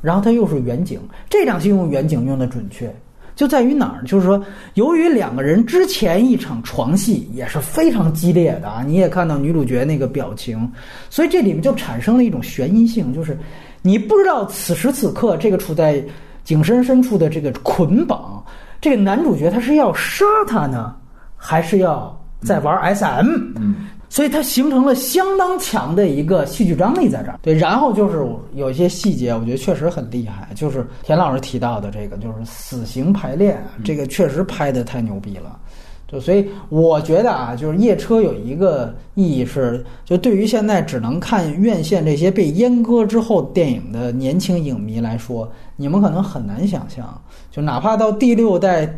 [0.00, 2.92] 然后他又是远景，这场戏用远景用的准确，
[3.34, 4.04] 就在于哪儿？
[4.04, 10.70] 就是说，由于两个人之前一场床戏也是非常激烈的啊，你也看到女主角那个表情，
[11.08, 13.38] 所以这里面就产生了一种悬疑性，就是
[13.80, 16.04] 你不知道此时此刻这个处在
[16.44, 18.44] 井深深处的这个捆绑，
[18.80, 20.94] 这个男主角他是要杀他呢，
[21.36, 23.26] 还是要在玩 SM？
[23.56, 27.38] 嗯，所以它形成了相当强的一个戏剧张力在这儿。
[27.40, 35.58] 对，然后就是有一些细节，我觉得确实很厉害，就是田老师提到的这个，就是死刑排练，这个确实拍的太牛逼了。
[36.06, 47.18] 就所以我觉得啊，就是夜车有一个意义是，就对于现在只能看院线这些被阉割之后电影的年轻影迷来说，你们可能很难想象，
[47.50, 48.94] 就哪怕到第六代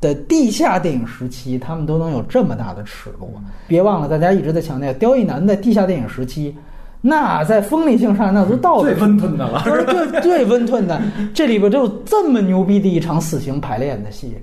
[0.00, 3.32] 的地下电影时期，他们都能有这么大的尺度。
[3.66, 6.54] 别忘了，大家一直在强调，刁亦男在地下电影时期，
[7.00, 9.62] 那在锋利性上那都到了最温吞的了。
[9.64, 11.00] 就是最最温吞的。
[11.32, 14.34] 这里边就有这么牛逼的一场死刑排练的戏。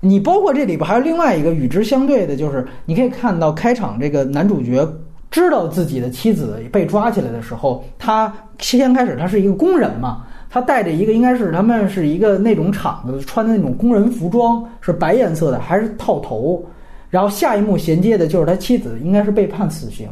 [0.00, 4.88] 你包括这里边还有另外一个与之相对的，就是你可以看到开场这个男主角
[5.28, 16.64] 知道自己的妻子被抓起来的时候，他先开始他是一个工人嘛，他带着一个应该是他们是一个那种厂子穿的那种工人服装，是白颜色的，还是套头。
[17.10, 20.08] 然后下一幕衔接的就是他妻子应该是被判死刑，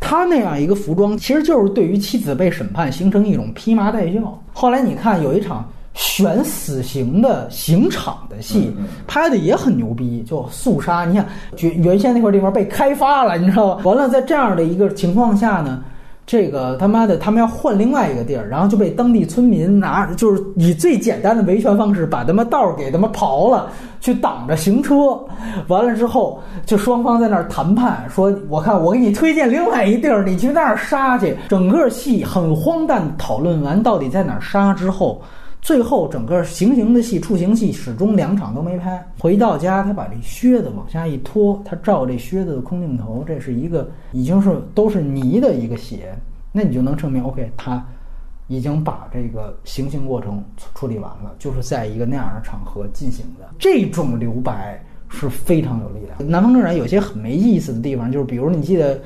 [0.00, 4.42] 他那样一个服装其实就是对于妻子被审判形成一种披麻戴孝。
[4.52, 5.68] 后来你看有一场。
[5.94, 8.72] 选死刑的刑场的戏
[9.08, 11.04] 拍的也很牛逼，就肃杀。
[11.04, 11.26] 你看
[11.58, 13.82] 原原先那块地方被开发了，你知道吧？
[13.84, 15.82] 完了，在这样的一个情况下呢，
[16.28, 25.18] 这个他妈的他们要换另外一个地儿，然后就被当地村民拿，就是以最简单的维权方式把他妈道给他妈刨了，去挡着行车。
[25.68, 31.34] 完了之后，就双方在那儿谈判，说我看我给你推荐另外一地儿，你去那儿杀去。
[31.48, 35.22] 整个戏很荒诞，讨论完到底在哪儿杀之后。
[35.68, 39.06] 最后，整个行刑的戏、处刑戏始终两场都没拍。
[39.18, 46.16] 回到家，他把这靴子往下一拖，他照这靴子的空镜头，这是一个已经是都是泥的一个血，
[46.52, 47.86] 那你就能证明，OK，他
[48.46, 50.42] 已经把这个行刑过程
[50.74, 53.46] 处理完了，就是在一个那样的场合进行的。
[53.58, 56.30] 这种留白是非常有力量。
[56.30, 58.98] 南方正传有些很没意思的地方，就是比如你记得。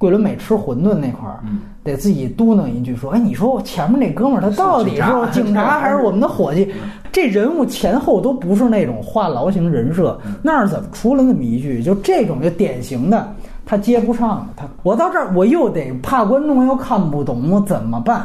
[0.00, 1.40] 桂纶镁吃馄饨那块儿，
[1.84, 6.72] 得自己嘟囔一句说：“哎，你说我前面那哥们儿他到底是 警察还是我们的伙计？
[7.12, 11.82] 这人物前后都不是那种话痨型人设，那儿怎么出了那么一句？
[11.82, 13.30] 就这种就典型的
[13.66, 18.24] 他接不上，他我到这儿我又得怕观众又看不懂，我怎么办？”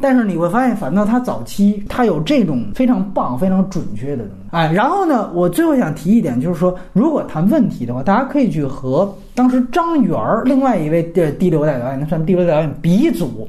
[0.00, 4.48] 但是你会发现，反倒他早期他有这种非常棒、非常准确的东西。
[4.50, 13.48] 哎，然后呢，我最后想提一点，就是说，如果谈问题的话，大家可以去和当时张元儿另外一位的第六代导演，那算第六代导演鼻祖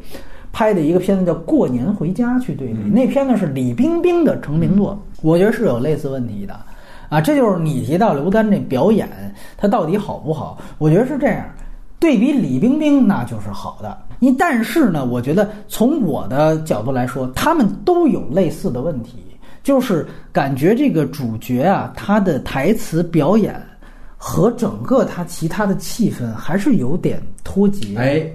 [0.51, 2.79] 拍的一个片子叫《过年回家》去对比。
[2.91, 6.59] 那片子是李冰冰的成名作，我觉得是有类似问题的。
[7.09, 9.07] 啊，这就是你提到刘丹这表演，
[9.55, 10.57] 他到底好不好？
[10.79, 11.45] 我觉得是这样。
[11.99, 13.97] 对比李冰冰，那就是好的。
[14.19, 19.17] 你但是呢，我觉得从我的角度来说，他们都有类似的问题，
[19.63, 23.61] 就是感觉这个主角啊，他的台词表演
[24.17, 28.29] 和整个他其他的气氛还是有点脱节，哎，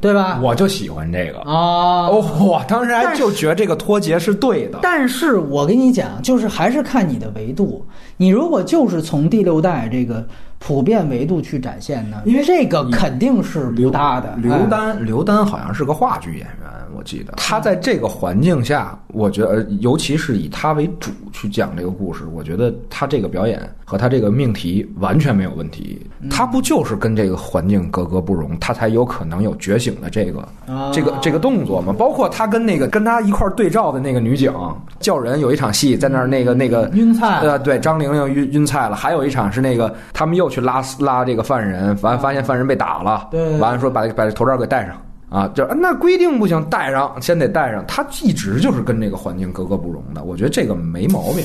[0.00, 0.40] 对吧？
[0.42, 2.06] 我就喜欢这个啊！
[2.06, 4.78] 哦，我当时还就觉得这个脱节是对的。
[4.82, 7.84] 但是我跟你讲，就是还是看你的维度。
[8.16, 10.24] 你如果就是从第六代这个。
[10.58, 12.16] 普遍维度去展现呢？
[12.24, 14.36] 因为这个肯定是不搭的。
[14.36, 26.04] 刘丹，刘丹好像是个话剧演员，我记得他在这个环境下，我觉得尤其是以他为主去讲这个故事，我觉得他这个表演和他这个命题完全没有问题。
[26.28, 30.48] 他不就是跟这个环境格格不入，他才有可能有觉醒的这个
[30.92, 31.94] 这个这个动作吗？
[31.96, 34.52] 包括他跟那个跟他一块对照的那个女警
[34.98, 38.96] 叫人，有一场戏在那儿那个那个晕菜，呃，对，张玲玲晕晕菜了。
[38.96, 40.47] 还有一场是那个他们又。
[40.48, 43.28] 去拉拉这个犯人，完发现犯人被打了，
[43.60, 47.84] 完了说把把这头罩给戴上啊，就那规定不行，戴上先得戴上。
[47.86, 51.44] 他一直就是跟这个环境格格不入的，我觉得这个没毛病。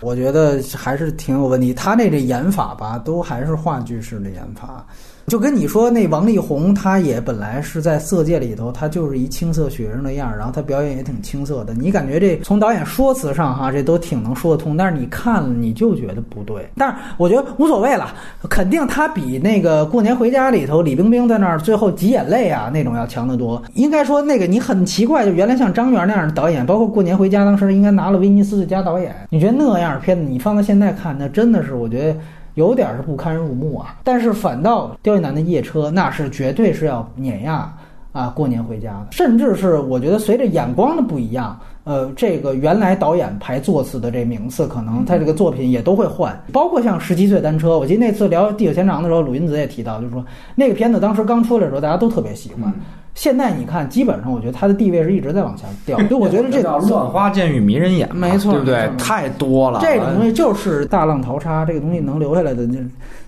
[0.00, 1.72] 我觉得还是挺有问题。
[1.72, 4.84] 他那这演法吧，都还是话剧式的演法。
[5.26, 11.72] 就跟你说，那王力宏，他也本来是在《色戒》里头，他就是一青涩学生的样儿，然后他表演也挺青涩的。
[11.72, 16.68] 你感觉这从导演说辞上哈，这都挺能说得通，但是你看了你就觉得不对。
[16.76, 18.14] 但是我觉得无所谓了，
[18.50, 23.62] 肯定他比那个《过年回家》里头李冰冰在那儿最后挤眼泪啊那种要强得多。
[23.74, 32.18] 应该说那个你很奇怪，就原来像张元那样的导演，包括《过年回家》当时应该拿了威尼斯最佳导演，你觉得那样的片子你放到现在看，那真的是我觉得。
[32.54, 33.96] 有点是不堪入目啊。
[34.02, 37.72] 但是反倒刁亦男的夜车，那是绝对是要碾压
[38.12, 41.58] 啊过年回家的，甚至是我觉得随着眼光的不一样。
[41.84, 52.72] 呃，这个原来导演排座次的这名次，可能他这个作品也都会换，包括像《十七岁单车》，我记得那次聊《地久天长》的时候，鲁云子也提到，就是说那个片子当时刚出来的时候，大家都特别喜欢。
[53.14, 62.74] 现在你看，基本上我觉得他的地位是一直在往下掉， 就我觉得这叫乱花渐欲迷人眼，没错对不对太多了，这个东西就是大浪淘沙，这个东西能留下来的，就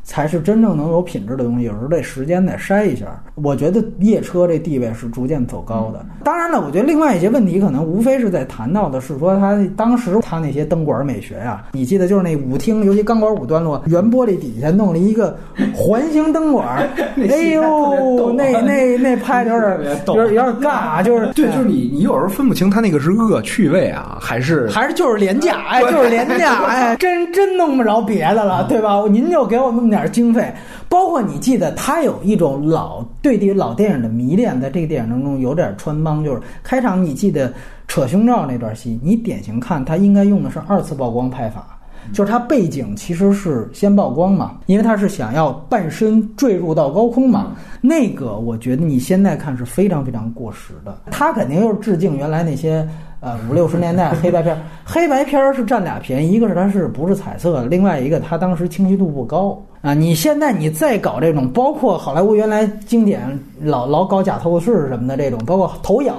[0.07, 1.65] 才是真正能有品质的东西。
[1.65, 3.07] 有时候这时间得筛一下。
[3.35, 6.07] 我觉得夜车这地位是逐渐走高的。
[6.25, 15.37] 当然了，我觉得另外一些问题可能无非是在谈到的是说他当时他那些灯管美学呀、你记得就是那舞厅，尤其钢管舞段落，圆玻璃底下弄了一个
[15.75, 16.89] 环形灯管，
[17.29, 29.03] 哎呦，那那那拍的有点有点有点尬， 就是对，就是你，你有时候分不清他那个是恶趣味啊，还是还是就是廉价，哎，就是廉价，哎，真真弄不着别的了，对吧？
[29.11, 30.53] 您就给我那么点经费，
[30.89, 37.53] 包括你记得他有一种老对这个老电影的迷恋，在这个电影当中有点穿帮，就是开场你记得
[37.89, 41.67] 扯胸罩那段戏，你典型看他应该用的是二次曝光拍法。
[42.13, 47.57] 就是他背景其实是先曝光嘛，因为他是想要半身坠入到高空嘛。
[47.81, 50.97] 那个我觉得你现在看是非常非常过时的。
[51.11, 52.89] 他肯定又是致敬原来那些
[53.27, 59.93] 呃五六十年代黑白片儿，黑白片儿是占俩便宜，一个是它是不是彩色，另外一个它当时清晰度不高啊。
[59.93, 66.15] 你现在你再搞这种，包括好莱坞原来经典老老搞假透视什么的这种，包括投影。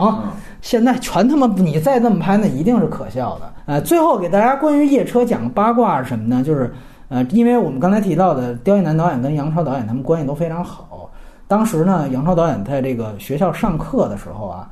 [0.60, 3.54] 现在全他妈你再这么拍，那一定是可笑的。
[3.68, 6.44] 呃，最后给大家关于夜车讲个八卦是什么呢？
[6.44, 6.70] 就是
[7.08, 11.10] 呃，因为我们刚才提到的刁亦男导演跟杨超导演他们关系都非常好。
[11.48, 14.68] 当时呢，杨超导演在这个学校上课的时候啊，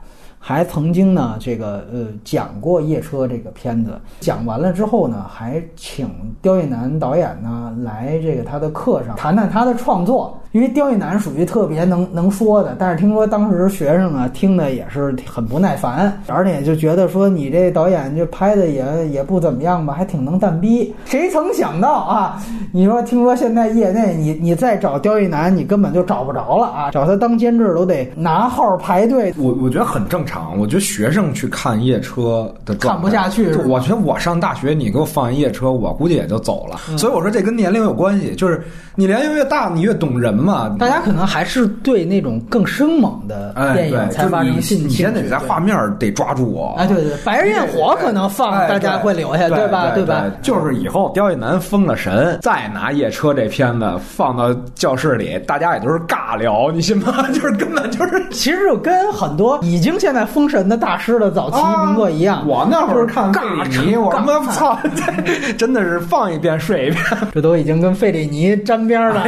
[0.47, 3.99] 还曾经呢这个呃讲过《夜车》这个片子。
[4.19, 6.07] 讲完了之后呢，还请
[6.39, 10.39] 刁亦男导演呢来这个他的课上谈谈他的创作。
[10.51, 20.93] 因为刁亦男属于特别能能说的，但是听说当时学生啊听的也是很不耐烦，而且就觉得说你这导演就拍的也也不怎么样吧，还挺能蛋逼。
[21.05, 22.41] 谁曾想到啊？
[22.71, 26.91] 你说听说现在业内你你再找刁亦男，你根本就找不着了啊！
[26.91, 29.33] 找他当监制都得拿号排队。
[29.37, 30.34] 我我觉得很正常。
[30.57, 36.79] 我觉得学生去看夜车的看不下去就我觉得我上大学，你给我放一夜车，我估计也就走了。
[36.89, 38.63] 嗯所以我说这跟年龄有关系，就是
[38.95, 40.75] 你年龄越大，你越懂人嘛。
[40.79, 44.85] 大家可能还是对那种更生猛的哎，电影对，才发生兴趣。
[44.85, 46.75] 你先得在画面得抓住我。
[46.77, 49.91] 哎，对对，白日焰火可能放哎大家会留下，对吧？
[49.91, 50.25] 对吧？
[50.41, 57.27] 就是以后刁亦男封了神，再拿夜车这片子放到教室里，大家也都是尬聊，你信吗？
[57.33, 64.77] 就是根本就是其实就跟很多已经现在封神的大师的早期名作一样，啊我那会儿看费尬里尼，我他妈操，
[65.57, 67.03] 真的是放一遍睡一遍。
[67.33, 69.23] 这都已经跟费里尼沾边了。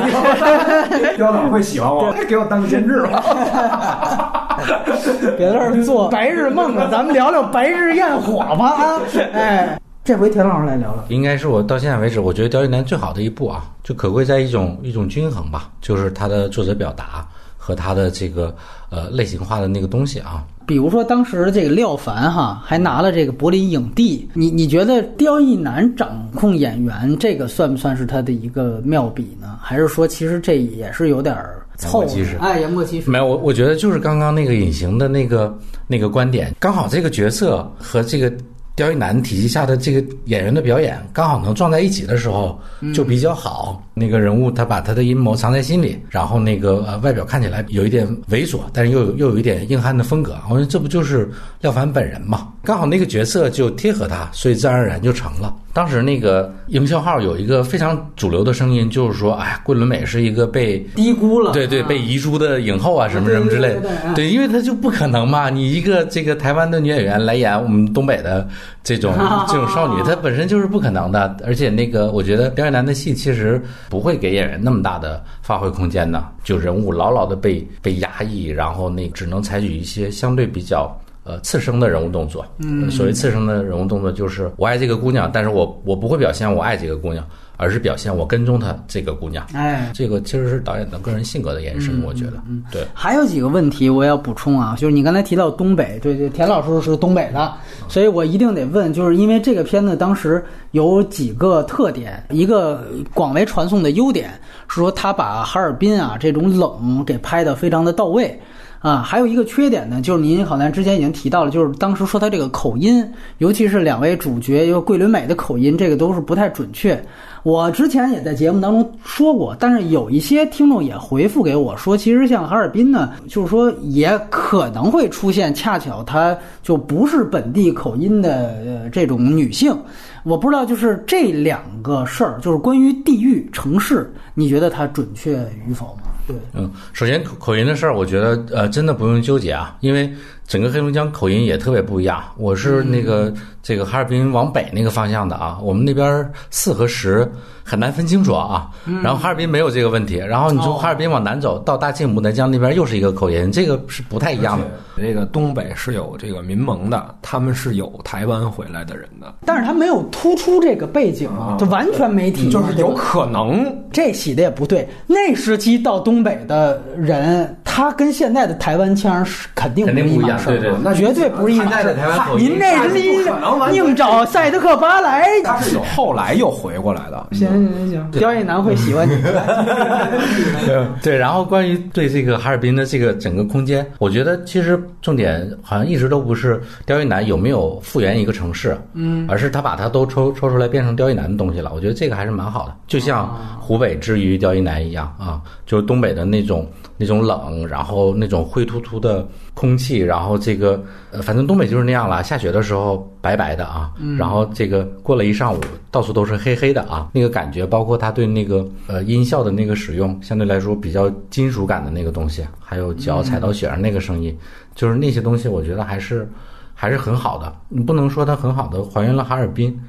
[1.15, 4.57] 刁导 会喜欢我，给我当监制吧。
[5.37, 8.99] 别在这儿做白日梦了，咱们聊聊白日焰火吧啊！
[9.33, 11.03] 哎，这回田老师来聊聊。
[11.09, 17.25] 应该是我到现在为止，我觉得《刁亦男》最好的一部啊，就可贵在一种一种均衡吧，就是他的作者表达
[17.67, 18.55] 和他的这个
[18.89, 20.45] 呃类型化的那个东西啊。
[20.65, 29.59] 比如说当时这个廖凡哈还拿了这个柏林影帝，你你觉得刁亦男掌控演员这个算不算是他的一个妙笔呢？
[29.61, 32.05] 还是说其实这也是有点儿凑
[32.39, 33.09] 哎，言过其实。
[33.09, 38.31] 没有，我我觉得就是刚刚那个隐形的那个那个观点，刚好这个角色和这个
[38.77, 42.61] 刁亦男体系下的这个演员的表演刚好能撞在一起的时候，
[42.93, 43.83] 就比较好。
[43.95, 50.37] 那个人物他把他的阴谋藏在心里，然后那个呃外表看起来有一点猥琐，但是又有又有一点硬汉的风格。
[50.47, 51.27] 我说这不就是
[51.59, 52.53] 廖凡本人嘛？
[52.63, 55.51] 刚好那个角色就贴合他，所以自然而然就成了。
[55.77, 68.47] 当时那个营销号有一个非常主流的声音，就是说，哎，桂纶镁是一个被低估了，对对，被遗珠的影后啊，什么什么之类的对因为他就不可能嘛，你一个这个台湾的女演员来演我们东北的
[68.83, 69.13] 这种
[69.47, 71.37] 这种少女，她本身就是不可能的。
[71.45, 80.91] 而且那个，我觉得刁亦男的戏其实不会给演员那么大的发挥空间的，就人物牢牢的被被压抑，然后那只能采取一些相对比较。
[81.27, 87.21] 呃，次生的人物动作，嗯，所谓次生的人物动作，就是我爱这个姑娘，但是我我不会表现我爱这个姑娘，
[87.57, 89.45] 而是表现我跟踪她这个姑娘。
[89.51, 92.87] 哎，这个其实是导演的个人性格的延伸，我觉得，对。
[92.93, 97.53] 还有几个问题我要补充啊，就是你刚才提到东北，对对，田老师是东北的，
[97.89, 104.29] 所以我一定得问，就是因为这个片子当时有几个特点，一个广为传颂的优点
[104.69, 108.39] 是说他把哈尔滨啊这种冷给拍得非常的到位。
[108.87, 113.05] 啊，还有一个缺点呢，就是您好像之前已经提到了，就是当时说他这个口音，
[113.39, 116.97] 尤其是两位主角，一个桂纶镁的口音，这个都是不太准确。
[117.43, 129.77] 我之前也在节目当中说过，但是有一些听众也回复给我说，其实像哈尔滨呢，就是说也可能会出现，恰巧她就不是本地口音的呃这种女性。
[130.23, 136.06] 我不知道，就是这两个事儿，就是关于地域、城市，你觉得它准确与否吗？
[136.27, 140.13] 对，嗯，首先口口音的事儿，我觉得呃，真的不用纠结啊，因为
[140.45, 142.21] 整个黑龙江口音也特别不一样。
[142.37, 143.33] 我是那个
[143.67, 147.29] 这个哈尔滨往北那个方向的啊，我们那边四和十
[147.65, 148.69] 很难分清楚啊。
[149.03, 154.65] 然后哈尔滨没有这个问题，然后你从哈尔滨往南走到大庆牡丹江那边又是一个口音，这个是不太一样的。
[154.95, 164.87] 这个东北是有这个民盟的，他们是有台湾回来的人的，但是他没有突出这个背景啊，就完全没提，就是有可能这洗的也不对。
[165.07, 172.51] 那时期到东北的人，他跟现在的台湾腔是肯定不一码事儿，肯定不一样对对那绝对不是现在的台湾口音。
[172.51, 175.25] 您这是一可能完硬找赛德克巴莱。
[175.43, 177.27] 他是有后来又回过来的。
[177.31, 179.15] 行行行，刁亦男会喜欢你。
[181.01, 191.71] 对，然后关于对这个哈尔滨的这个整个空间，我觉得其实重点好像一直都不是刁亦男有没有复原一个城市，嗯，而是他把它都抽抽出来变成刁亦男的东西了。
[191.73, 196.67] 我觉得这个还是蛮好的，就像湖北之于刁亦男一样啊，就是东北的那种
[196.97, 202.23] 那种冷，然后那种灰突突的空气，然后这个呃，反正东北就是那样了。
[202.23, 205.59] 下雪的时候白白的啊，然后这个过了一上午，
[205.91, 214.35] 到处都是黑黑的啊，那个感觉，包括他对那个呃音效的那个使用，相对来说比较金属感的那个东西，还有脚踩到雪上那个声音，
[214.73, 216.27] 就是那些东西，我觉得还是
[216.73, 217.53] 还是很好的。
[217.69, 219.79] 你不能说它很好的还原了哈尔滨，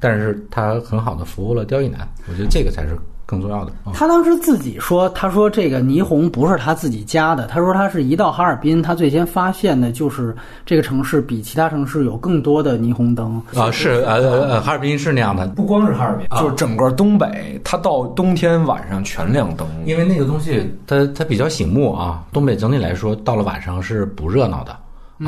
[0.00, 2.96] 但是它很好的服务了刁亦男，我觉得这个才是
[3.28, 3.92] 更重要的啊。
[3.92, 13.40] 他当时自己说，他说这个霓虹不是他自己加的，他说他是一到哈尔滨，他最先发现的就是这个城市比其他城市有更多的霓虹灯。
[13.54, 19.68] 啊，是呃哈尔滨是那样的，不光是哈尔滨，就是整个东北，它到冬天晚上全亮灯。
[19.84, 24.72] 因为那个东西它它比较醒目啊，东北整体来说到了晚上是不热闹的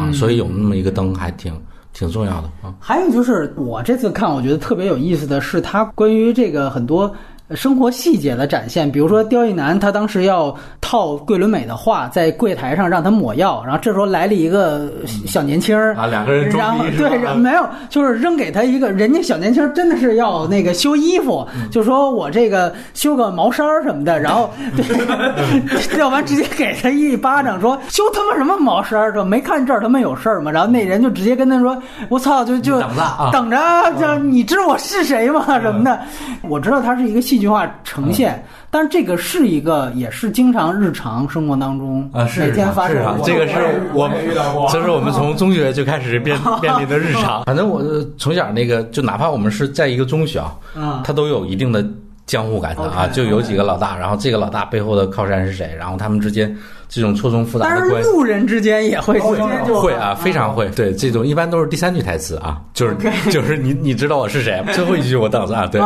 [0.01, 1.53] 啊，所以有那么一个灯还挺
[1.93, 2.73] 挺重要的啊。
[2.81, 7.15] 还有就是我这次看，我觉得特别有意思的是，他关于这个很多。
[7.55, 14.91] 生活细节的展现，比如说刁亦男，他当时要套桂纶镁的话，在柜台上让他抹药，然后这时候来了一个
[15.27, 17.09] 小年轻儿啊两个人装然后逼是吧？
[17.09, 30.51] 对，没有，就是扔给他一个，人家小年轻儿真的是要那个修衣服，就说我这个修个毛衫儿什么的，然后对， 要不然直接给他一巴掌，说修他妈什么毛衫儿，说没看这儿他妈有事儿吗？
[30.51, 31.77] 然后那人就直接跟他说，
[32.09, 33.31] 我操，就就等着啊。
[33.33, 33.59] 等着，
[33.99, 35.61] 就你知道我是谁吗？
[35.61, 35.99] 什么的，
[36.43, 43.55] 我知道他是一个戏剧化呈现，但是这个是一个也是经常日常生活当中啊，是每天发生这个是
[43.95, 44.69] 我们遇到过。
[44.71, 47.43] 这是我们从中学就开始变面临的日常。
[47.45, 51.85] 反正我呃从小那个，就哪怕我们是在一个中学啊，啊它都有一定的
[52.31, 56.57] 江湖感的啊，就有几个老大，然后这个老大背后的靠山是谁，然后他们之间
[56.89, 58.09] 这种错综复杂的关系。
[58.09, 60.69] 路人之间也会会啊，非常会。
[60.69, 62.97] 对，这种一般都是第三句台词啊，就是
[63.33, 65.81] 就是你你知道我是谁，最后一句我等着啊，对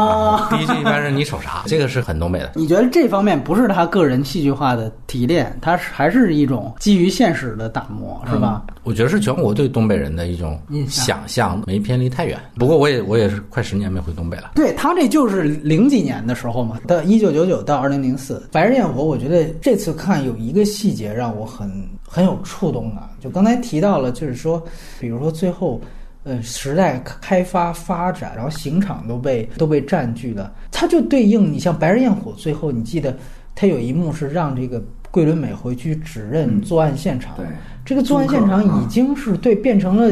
[0.51, 2.53] 第一句一般是你瞅啥，这个是很东北的。
[2.57, 8.63] 你觉得这方面不是他个人戏剧化的提炼，他是还是一种基于现实的打磨，是吧？
[8.83, 12.39] 我觉得是全国对东北人的一种印象想象，没偏离太远。
[12.59, 14.51] 不过我也我也是快十年没回东北了。
[14.55, 21.70] 对他这就是零几年的时候嘛，到一九九九到二零零四，《白日焰火》，我觉得这次看有一个细节让我很
[22.07, 23.11] 很有触动啊。
[23.20, 24.62] 就刚才提到了，就是说，
[25.01, 25.80] 比如说最后，
[26.24, 33.16] 呃，时代开发发展，然后刑场都被都被占据了，它就对应你像《白日焰火》最后，你记得
[33.55, 37.47] 它有一幕是让这个桂纶镁回去指认作案现场，对。
[37.85, 40.11] 这个作案现场已经是对变成了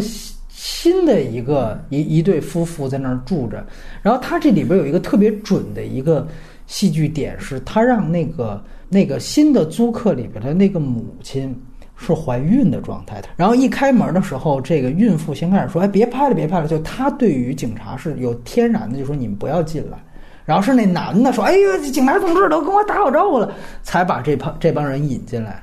[0.63, 3.67] 新的一个一一对夫妇在那儿住着，
[4.01, 6.25] 然后他这里边有一个特别准的一个
[6.69, 11.53] 戏剧点，是他让那个那个新的租客里边的那个母亲。
[11.95, 19.97] 是怀孕的状态，然后一开门的时候，这个孕妇先开始说：“哎，别拍了，别拍了。”就她对于警察是有天然的，就说你们不要进来。
[20.45, 23.53] 然后是那男的说：“哎呦，警察同志都跟我打好招呼了，
[23.85, 25.63] 才把这帮这帮人引进来。”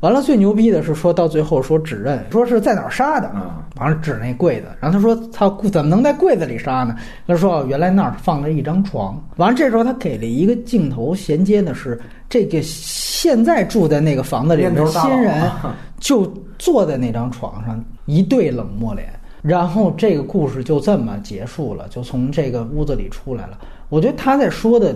[0.00, 6.96] 完了，最牛逼的是说到最后说指认，说是在哪儿杀的，啊完了指那柜子，然后他说他怎么能在柜子里杀呢？
[7.26, 9.22] 他说哦原来那儿放着一张床。
[9.36, 15.50] 完了，这时候他给了一个镜头衔接的是这个现在住在那个房子里的新人，
[15.98, 16.26] 就
[16.58, 19.08] 坐在那张床上，一对冷漠脸。
[19.42, 23.58] 然后这个故事就这么结束了，就从这个屋子里出来了。
[23.88, 24.94] 我觉得他在说的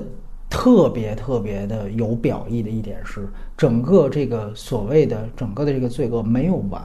[0.55, 6.80] 特别特别的有表意的一点是，整个这个所谓的整个的这个罪恶没有完，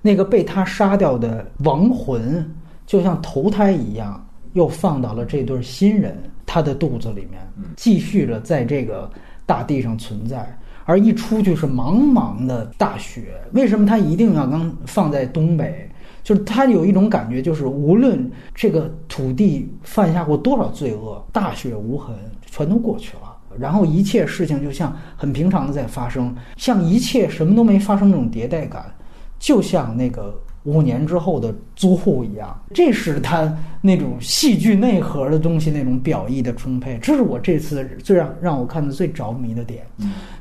[0.00, 2.50] 那个被他杀掉的亡魂
[2.86, 7.46] 就像投胎一样，又放到了这对新人他的肚子里面，
[7.76, 9.08] 继续着在这个
[9.44, 10.58] 大地上存在。
[10.86, 15.90] 而一出去是茫茫的大雪，为什么他一定要刚放在东北？
[16.24, 22.16] 就是他有一种感觉，就是无论这个土地犯下过多少罪恶，大雪无痕，
[22.50, 23.36] 全都过去了。
[23.56, 28.92] 然后一切事情就像很平常的在发生，像一切什么都没发生那种迭代感，
[29.38, 32.58] 就像那个五年之后的租户一样。
[32.72, 36.98] 这是他那种戏剧内核的东西，那种表意的充沛。
[37.00, 39.86] 这是我这次最让让我看的最着迷的点。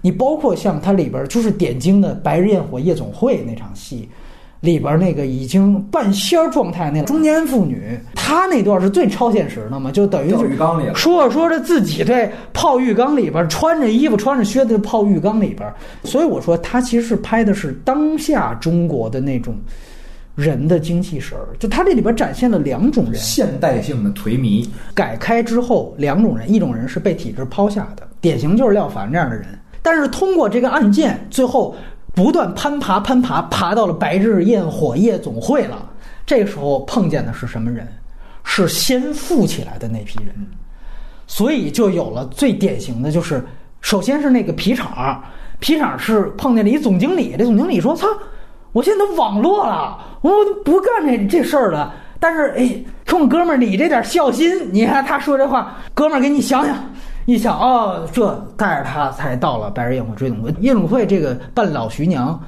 [0.02, 4.10] 你包括像它里边就是点睛的《白日焰火夜总会》那场戏。
[4.64, 9.92] 里边那个已经半仙儿状态那中年妇女，她那段是最超现实的嘛？
[9.92, 15.70] 就等于掉浴缸里说着说着自己在泡浴缸里边穿着衣服穿着靴子泡浴缸里边，
[16.06, 19.54] 所以我说他其实是拍的是当下中国的那种
[20.34, 29.46] 人的精气神儿，就他这里边展现了两种人，现代性的颓靡，改开之后两种人，一种人是被体制抛下的，典型就是廖凡这样的人，
[29.82, 31.76] 但是通过这个案件，最后
[32.14, 35.90] 不断攀爬攀爬，爬到了白日焰火夜总会了。
[36.26, 37.88] 这个时候碰见的是什么人？
[38.46, 40.36] 是先富起来的那批人，
[41.28, 43.42] 所以就有了最典型的就是，
[43.80, 45.24] 首先是那个皮厂，
[45.60, 48.06] 皮厂是碰见了一总经理，这总经理说：“操，
[48.74, 50.32] 我现在都网络了，我
[50.66, 56.76] 不干这这事儿了。”但是哎，冲哥们儿你这点孝心，你看他说这话，哥们儿给你想想。
[57.26, 60.54] 一想哦，这带着他才到了白日焰火追总会。
[60.60, 62.40] 夜总会这个半老徐娘，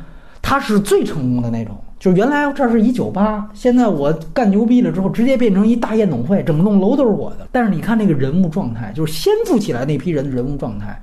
[0.41, 1.76] 她是最成功的那种。
[1.97, 7.47] 就是原来这儿是一酒吧，现在我干牛逼了之后，直接变成一大夜总会，整栋楼都是我的。
[7.51, 11.01] 但是你看那个人物状态，就是先富起来那批人的人物状态，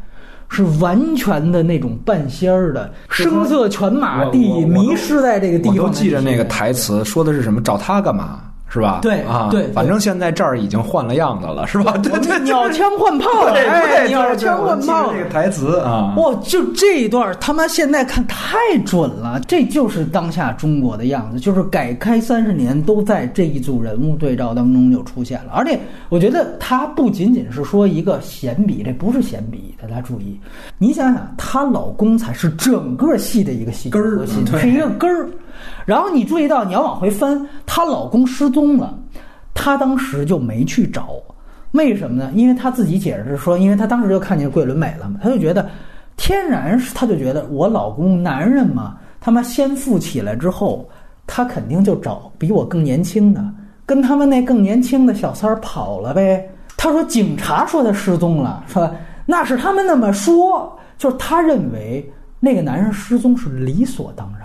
[0.50, 5.78] 是完全的那种半仙儿的，声色犬马地，迷失在这个地方。
[5.78, 7.60] 我都记着那个台词，说的是什么？
[7.62, 8.40] 找他干嘛？
[8.72, 9.00] 是吧？
[9.02, 11.92] 对啊，对对反正现在这儿已经换了样子了，是吧？
[12.02, 16.14] 对对，鸟枪换炮了，对哎，鸟枪换炮这个台词啊。
[16.16, 18.56] 哇，就这一段，他妈现在看太
[18.86, 25.52] 准了，这就是当下中国的样子，就是改开三十年都在这一组人物对照当中就出现了。
[25.52, 30.40] 而且我觉得他不仅仅是说一个闲笔，这不是闲笔，大家注意，
[30.78, 34.26] 你想想，她老公才是整个戏的一个戏剧根儿
[34.58, 35.28] 是一个根儿。
[35.84, 38.98] 然后你注意到，你要往回翻，她老公失踪了，
[39.54, 41.14] 她当时就没去找。
[41.72, 42.30] 为什么呢？
[42.34, 45.68] 因为她自己解释说，因为她当时就看见桂纶镁了嘛，她就觉得
[46.16, 50.88] 天然是，她就觉得我老公男人嘛，他妈先富起来之后，
[51.26, 53.42] 他肯定就找比我更年轻的，
[53.86, 56.48] 跟他们那更年轻的小三儿跑了呗。
[56.76, 58.90] 她说警察说他失踪了，说
[59.24, 64.41] 那是他们那么说，就是他认为那个男人失踪是理所当然。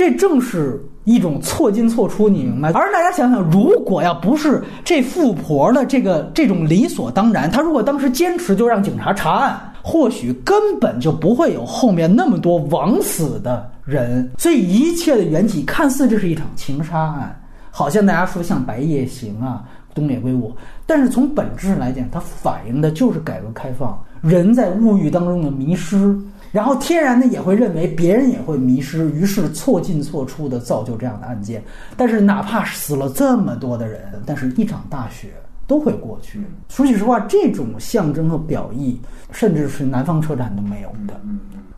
[0.00, 2.72] 这正是一种错进错出，你明白？
[2.72, 14.26] 而大家想想，如果要不是这富婆的这个这种理所当然，她如果当时坚持就让警察查案，或许根本就不会有后面那么多枉死的人。
[14.38, 17.38] 所以一切的缘起，看似这是一场情杀案，
[17.70, 19.62] 好像大家说像《白夜行》啊、
[19.94, 20.48] 《东野圭吾》，
[20.86, 26.18] 但是从本质上来讲，它反映的就是改革开放人在物欲当中的迷失。
[26.52, 31.62] 然后天然的也会认为别人也会迷失，于是错进错出的造就这样的案件。
[31.96, 35.28] 但是哪怕死了这么多的人，但是一场大雪
[35.66, 36.44] 都会过去。
[36.68, 41.14] 说句实话，这种象征和表意，甚至是南方车站都没有的。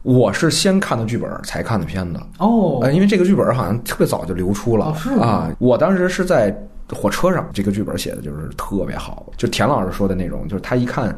[0.03, 5.55] 我是先看的剧本才看的片子，哦呃，因为这个剧本好像特别早就流出了、啊。
[5.59, 6.53] 我当时是在
[6.91, 11.15] 火车上，这个剧本写的就是特别好，就田老师说的那种，就是他一看。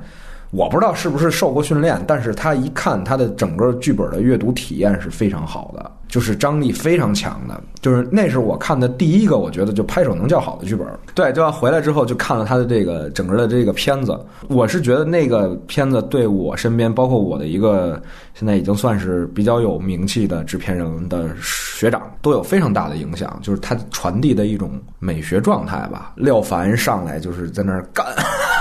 [0.54, 10.86] 我不知道是不是受过训练，但是他一看他的整个剧本的阅读体验是非常好的，就是张力非常强的，就是那是我看的第一个，我觉得就拍手能叫好的剧本。
[11.12, 14.16] 对，就要回来之后就看了他的这个整个的这个片子，
[14.48, 18.00] 我是觉得那个片子对我身边，包括我的一个
[18.32, 26.12] 现在已经算是比较有名气的制片人的学长，都有非常大的影响，就是他传递的一种美学状态吧。
[26.14, 28.06] 廖凡上来就是在那儿干，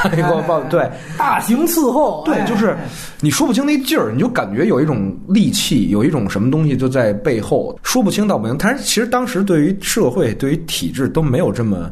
[0.10, 0.90] 给我放对。
[1.18, 2.76] 大型伺候，对，哎就是
[3.22, 8.56] 你说不清那劲儿，你就感觉有一种戾气，有一种什么东西就在背后，说不清道不明。
[8.58, 11.90] 但是其实当时对于社会、对于体制都没有这么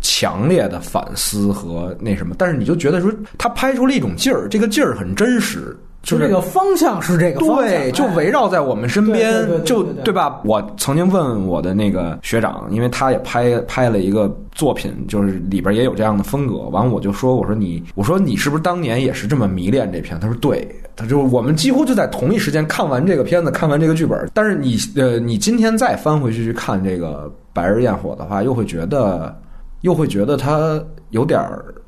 [0.00, 5.76] 强烈的反思和那什么，但是你就觉得说他拍出了一种劲儿，这个劲儿很真实。
[6.02, 10.40] 就是这个方向是这个方向，对，就哎围绕在我们身边，对对对对就对对吧？
[10.44, 16.54] 我曾经问我的那个学长，因为他也拍拍了一个作品，就是里边也有这样的风格。
[16.68, 20.18] 完了，我就说，我说你，我说你是不是当年也是这么迷恋这片？
[20.20, 24.30] 他说对，他就我们几乎就在同一时间看完这个片子，看完这个剧本。
[24.32, 29.36] 但是你呃，你今天再翻回去去看这个《白日焰火》的话，又会觉得，
[29.82, 30.80] 又会觉得他
[31.10, 31.44] 有点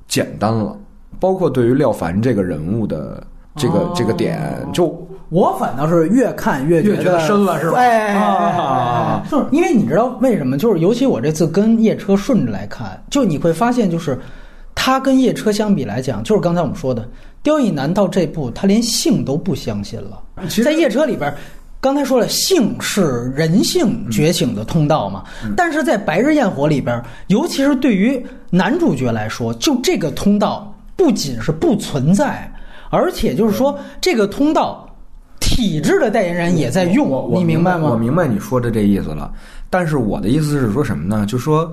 [0.08, 0.76] 简单了。
[1.18, 3.22] 包括对于廖凡这个人物的
[3.56, 4.40] 这个、哦这个点，
[4.72, 4.86] 就
[5.28, 10.56] 我反倒是越看越越觉得深了是吧啊哎就是因为你知道为什么？
[10.58, 14.18] 就是尤其我这次跟夜车顺着来看，就你会发现，就是
[14.74, 17.08] 他跟夜车相比来讲，就是刚才我们说的，
[17.42, 20.20] 刁亦男到这步，他连性都不相信了。
[20.44, 21.32] 其实在夜车里边。
[21.82, 32.52] 刚才说了，性是人性觉醒的通道嘛，嗯但是在《白日焰火》里边，尤其是对于男主角来说，就这个通道不仅是不存在，
[32.90, 34.86] 而且就是说这个通道，
[35.38, 37.88] 体制的代言人也在用你明白吗？
[37.88, 39.32] 我明白你说的这意思了，
[39.70, 41.24] 但是我的意思是说什么呢？
[41.24, 41.72] 就说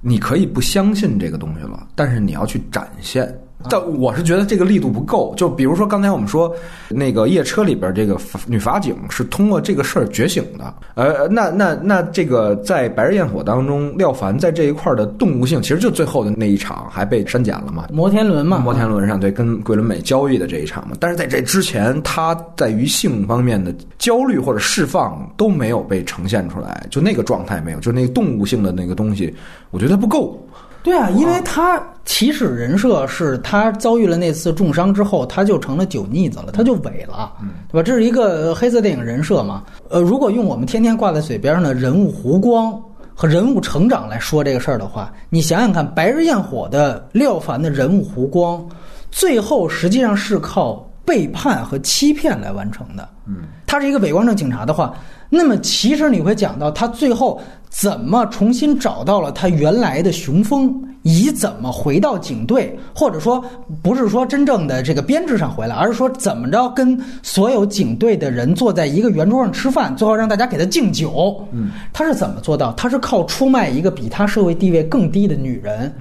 [0.00, 3.32] 你可以不相信这个东西了，但是你要去展现。
[3.68, 5.34] 但我是觉得这个力度不够。
[5.36, 6.54] 就比如说刚才我们说
[6.88, 29.34] 那个夜车里边这个女法警是通过这个事儿觉醒的，呃，那那那这个在《白日焰火》当中，廖凡在这一块儿的动物性，其实就最后的那一场还被删减了嘛，摩天轮嘛，摩天轮上对跟桂纶镁交易的这一场嘛，但是在这之前，他在于性方面的焦虑或者释放都没有被呈现出来，就那个状态没有，就那个动物性的那个东西，
[29.70, 30.38] 我觉得不够。
[30.82, 37.32] 对啊，因为他起始人设是他遭遇了那次重伤之后，他就成了酒腻子了，他就萎了，
[37.70, 37.82] 对吧？
[37.82, 39.62] 这是一个黑色电影人设嘛。
[39.88, 42.80] 呃，如果用我们天天挂在嘴边上的人物弧光
[43.14, 48.66] 和人物成长来说这个事儿的话，你想想看，《白日焰火》的廖凡的人物弧光，
[49.10, 53.06] 最后实际上是靠背叛和欺骗来完成的。
[53.30, 54.92] 嗯，他是一个伪光正警察的话，
[55.28, 63.42] 那么其实你会讲到他最后怎么重新找到了他原来的雄风，以怎么回到警队，或者说
[63.82, 71.46] 不是说真正的这个编制上回来，而是说怎么着跟所有警队的人坐在一个圆桌上吃饭，最后让大家给他敬酒。
[71.52, 72.72] 嗯，他是怎么做到？
[72.72, 75.94] 他是靠出卖一个比他社会地位更低的女人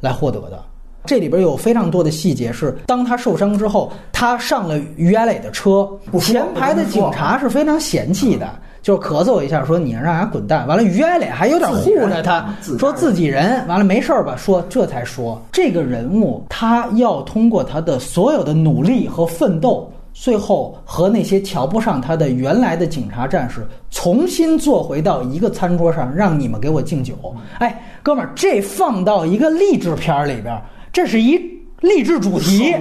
[0.00, 0.60] 来获得的。
[1.04, 5.88] 这里边有非常多的细节，是当他受伤之后，他上了于艾磊的车，
[6.20, 8.48] 前排的警察是非常嫌弃的，
[8.82, 10.66] 就是咳嗽一下说你让人家滚蛋。
[10.66, 13.66] 完了，于艾磊还有点护着他，说自己人。
[13.66, 14.36] 完了没事儿吧？
[14.36, 19.90] 说这才说这个人物他要通过他的所有的努力和奋斗。
[20.14, 27.14] 最后和那些瞧不上他的原来的警察战士重新坐回到一个餐桌上，让你们给我敬酒。
[27.60, 30.62] 哎，哥们儿，这放到一个励志片儿里边儿，
[30.92, 31.38] 这是一
[31.80, 32.74] 励志主题。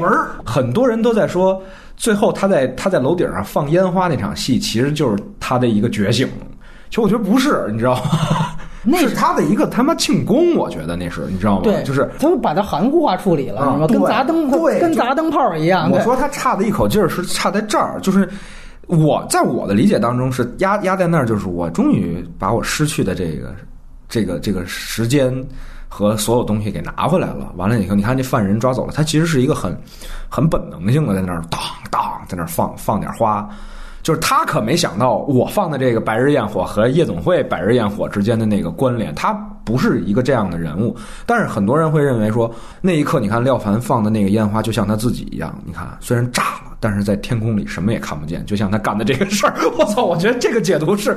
[0.46, 1.62] 很多人都在说，
[1.96, 6.28] 最后他在他在楼顶上放烟花那场戏，其实就是他的一个觉醒。
[6.90, 8.02] 其实我觉得不是，你知道吗？
[8.84, 11.62] 那是他的一个他妈庆功，我觉得那是，你知道吗？
[11.64, 13.88] 对，就是他们把它含糊化处理了？
[13.88, 15.90] 跟砸灯对跟砸灯泡一样。
[15.92, 18.28] 我说他差的一口劲儿是差在这儿，就是
[18.88, 23.56] 我在我的理解当中是压压在那儿，就是我终于把我失去的这个
[24.10, 25.32] 这个这个时间
[25.94, 27.52] 和所有东西给拿回来了。
[27.58, 29.78] 完了以后，你看这犯人抓走了，他其实是一个很
[30.30, 31.60] 很本能性的在那儿当
[31.92, 33.46] 当在那儿放放点花。
[34.02, 39.32] 就是他可没想到，我放的这个《白日焰火》和夜总会《白日焰火》之间的那个关联，他
[39.64, 40.96] 不是一个这样的人物。
[41.24, 49.54] 但是很多人会认为说，那一刻你看廖凡放的那个烟花，就像他自己一样，你看虽然炸了，但是在天空里什么也看不见，就像他干的这个事儿。
[49.78, 50.04] 我操！
[50.04, 51.16] 我觉得这个解读是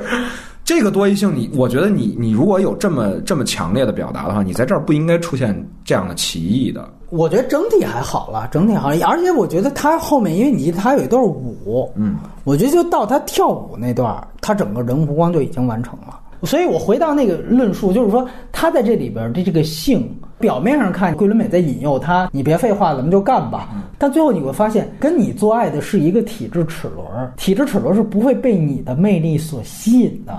[0.65, 5.55] 这个多义性你，我觉得你你如果有这么这么强烈的表达的话，你在这儿不应该出现
[5.85, 6.89] 这样的歧义的。
[7.11, 16.19] 我觉得整体还好了，整体好，而且我觉得他后面，因为你他有一段舞，嗯，我觉得就到他跳舞那段，他整个人物弧光就已经完成了。
[16.43, 23.69] 所以我回到那个论述，就是说他在这里边的这个性，表面上看桂纶镁在引诱他，你别废话，咱们就干吧。
[23.97, 27.07] 但最后你会发现，跟你做爱的是一个体制齿轮，
[27.37, 30.37] 体制齿轮是不会被你的魅力所吸引的，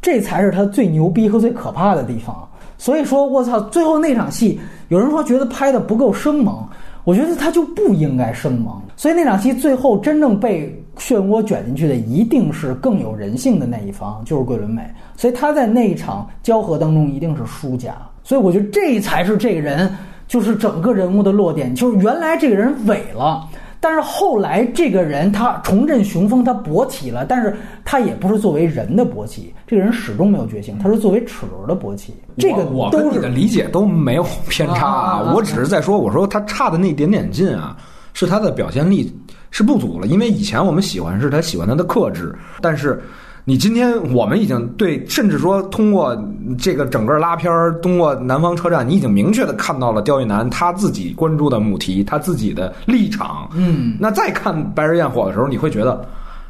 [0.00, 2.48] 这才是他最牛逼和最可怕的地方。
[2.76, 6.64] 所以说，我操，最后那场戏，有人说觉得拍的不够生猛，
[7.02, 8.80] 我觉得他就不应该生猛。
[8.96, 14.88] 所以那场戏最后真正被漩涡卷进去的，一定是更有人性的那一方，就是桂纶镁。
[15.16, 17.96] 所以他在那一场交合当中一定是输家。
[18.22, 19.90] 所以我觉得这才是这个人，
[20.28, 23.48] 就是整个人物的落点，就是原来这个人萎了。
[23.80, 32.14] 但是后来这个人他重振雄风，他勃起了，但是他也不是作为人的勃起，这个人始终没有觉醒，他是作为齿轮的勃起。
[32.36, 37.76] 这个我跟你的理解都没有偏差啊我只是在说，我说他差的那一点点劲啊，
[38.14, 39.16] 是他的表现力
[39.50, 43.00] 是不足了，因为以前我们喜欢是他喜欢他的克制，但是。
[43.48, 46.14] 你今天我们已经对，甚至说通过
[46.58, 53.48] 这个整个拉片儿，通过南方车站，你已经明确的看到了刁亦男他自己关注的母题，他自己的立场。
[53.54, 56.06] 嗯，那再看《白日焰火》的时候，你会觉得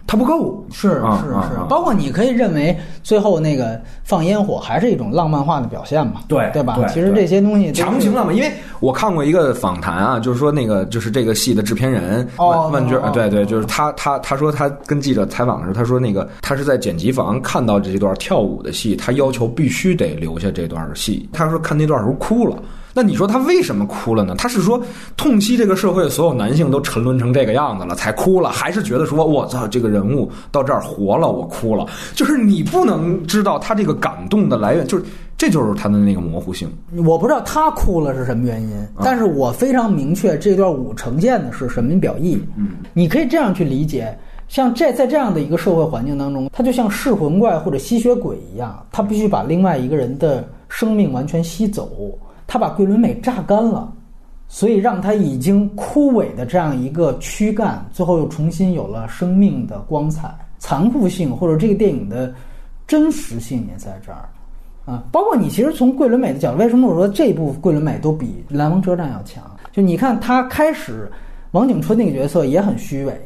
[0.09, 0.67] 他不够。
[0.73, 6.15] 是啊是是包括你可以认为最后那个放烟火还是一种浪漫化的表现嘛？
[6.27, 6.77] 对对吧？
[6.89, 8.51] 其实这些东西强行浪漫，因为
[8.81, 21.29] 我看过一个访谈啊，就是说那个就是这个戏的制片人哦万万军，对对，就是他他他说他跟记者采访的时候，他说那个他是在剪辑房看到这段跳舞的戏，他要求必须得留下这段戏。
[21.33, 22.57] 他说看那段时候哭了。
[22.99, 24.35] 那你说他为什么哭了呢？
[24.37, 24.83] 他是说
[25.17, 31.87] 痛惜这个社会所有男性都沉沦成这个样子了才哭了，还是觉得说我操这个人物到这儿活了我哭了？
[32.17, 35.05] 就是你不能知道他这个感动的来源，就是
[35.37, 36.69] 这就是他的那个模糊性。
[37.07, 42.37] 我不知道他哭了是什么原因，但是我非常明确这段舞呈现的是什么表意。
[42.57, 44.13] 嗯，你可以这样去理解，
[44.49, 51.89] 像这在这样的一个社会环境当中，他就像噬魂怪或者吸血鬼一样，他必须把另外一个人的生命完全吸走，
[52.49, 53.93] 他把桂纶镁榨干了。
[54.51, 62.33] 所以让他已经枯萎的这样一个躯干，最后又重新有了生命的光彩、残酷性，或者这个电影的
[62.87, 64.27] 真实性也在这儿。
[64.87, 69.45] 啊，包括你其实从桂纶镁的角度，为什么我说这部桂纶镁都比《蓝王车站》要强？
[69.71, 71.13] 就你看他开始，
[71.51, 73.21] 王景春那个角色也很虚伪，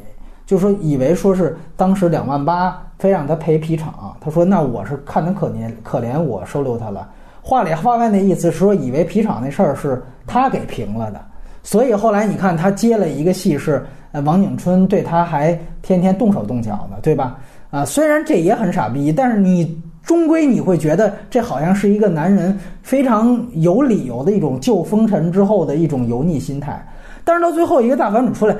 [0.45, 7.09] 就说以为说是当时两万八非让他赔皮厂，他说那我是看他可怜可怜我收留他了。
[7.45, 11.21] 话里话外那意思是说，以为皮厂那事儿是他给平了的，
[11.61, 17.37] 所以后来你看他接了一个戏是，呃，王景春对他还天天动手动脚的，对吧？
[17.69, 26.81] 啊，虽然这也很傻逼，但是你终归你会觉得这好像是一个男人非常有理由的一种救风尘之后的一种油腻心态，
[27.25, 28.55] 但是到最后一个大反转出来，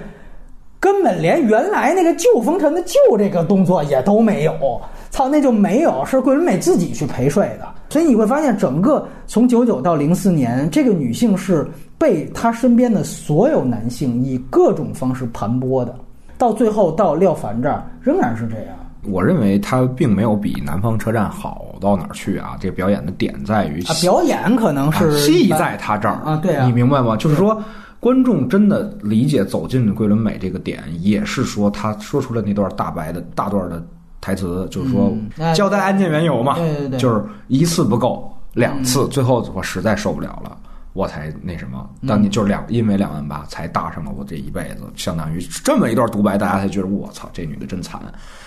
[0.84, 4.82] 根本连原来那个旧风尘的旧这个动作也都没有，
[5.12, 7.66] 操，那就没有，是桂纶镁自己去陪睡的。
[7.88, 11.66] 所以你会发现，整个从九九到零四年，这个女性是
[11.98, 15.96] 被她身边的所有男性以各种方式盘剥的，
[16.38, 18.76] 到最后到廖凡这儿仍然是这样。
[19.06, 22.58] 我认为他并没有比《南方车站》好到哪儿去啊！
[22.60, 27.16] 这表演的点在于啊，表演可能是啊戏在他这儿啊对啊你明白吗？
[27.18, 27.62] 就是说，
[28.04, 33.82] 观众真的理解走进桂纶镁这个点，也是说他说出了那段大白的大段的
[34.20, 35.16] 台词，就是说
[35.56, 40.58] 交代案件缘由嘛，对对对就是一次不够，两次，最后我实在受不了了。
[40.92, 48.00] 我才那什么，当你就是两，因为两万八才搭上了我这一辈子，相当于这么一段独白，大家才觉得我操，这女的真惨。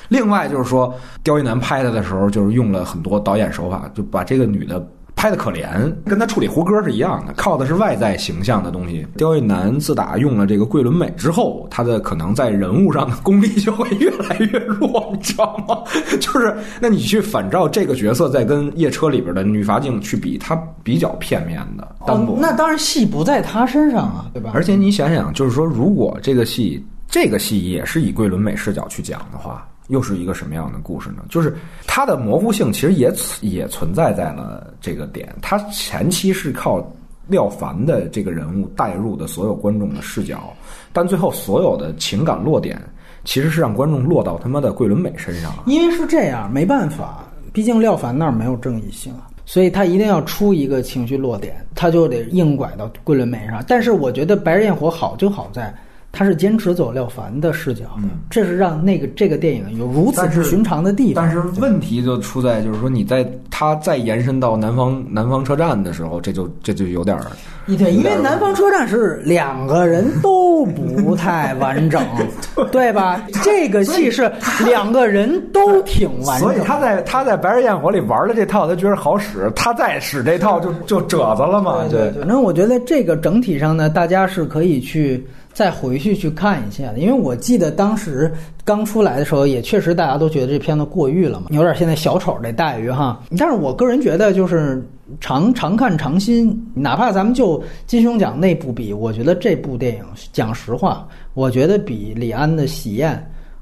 [0.08, 0.94] 另外就是说，
[1.24, 4.86] 刁亦男拍她的时候，就是用了很多导演手法，就把这个女的
[5.16, 9.04] 拍的可怜，跟他处理胡歌是一样的，靠的是外在形象的东西。
[9.16, 15.78] 刁亦男自打用了这个桂纶镁之后，他的可能在人物上的功力就会越来越弱，你知道吗？
[16.20, 22.34] 就是那你去反照这个角色，再跟夜车里边的女法警去比，他比较片面的单薄。
[22.34, 24.50] 哦，那当然戏不在他身上啊，对吧？
[24.52, 31.24] 而且你想想，就是说，如果这个戏这个戏也是以桂纶镁视角去讲的话，又是一个什么样的故事呢？
[31.28, 31.56] 就是
[31.86, 36.84] 它的模糊性其实也也存在在了这个点，它前期是靠
[37.28, 40.52] 廖凡的这个人物带入的所有观众的视角，
[40.92, 42.80] 但最后所有的情感落点
[43.24, 45.64] 其实是让观众落到他妈的桂纶镁身上了。
[45.66, 53.64] 因为是这样，没办法，毕竟廖凡那儿没有正义性啊，所以他一定要出一个情绪落点，他就得硬拐到桂纶镁上。
[53.68, 55.72] 但是我觉得《白日焰火》好就好在。
[56.12, 61.24] 他是坚持走廖凡的视角的，这是让那个这个电影有如此不寻常的地方。
[61.24, 67.26] 但是问题就出在，就是说你在他再延伸到南方南方车站的时候，这就这就有点儿
[67.66, 72.00] 对，因为南方车站是两个人都不太完整，
[72.70, 73.20] 对吧？
[73.42, 74.30] 这个戏是
[74.64, 76.64] 两个人都挺完整所以。
[76.64, 81.84] 他在他在《白日焰火》里玩的这套，他觉得好使，他再使这套就就褶子了嘛。
[81.90, 85.26] 对对，反正我觉得这个整体上呢，大家是可以去
[85.56, 88.30] 再回去去看一下，因为我记得当时
[88.62, 93.22] 刚出来的时候，也确实大家都觉得这片子过誉了嘛，有点现在小丑这待遇哈。
[93.38, 94.86] 但是我个人觉得，就是
[95.18, 103.14] 常常看常新，哪怕咱们就金熊奖内部比，我觉得这部电影讲实话，我觉得比李安的《喜宴》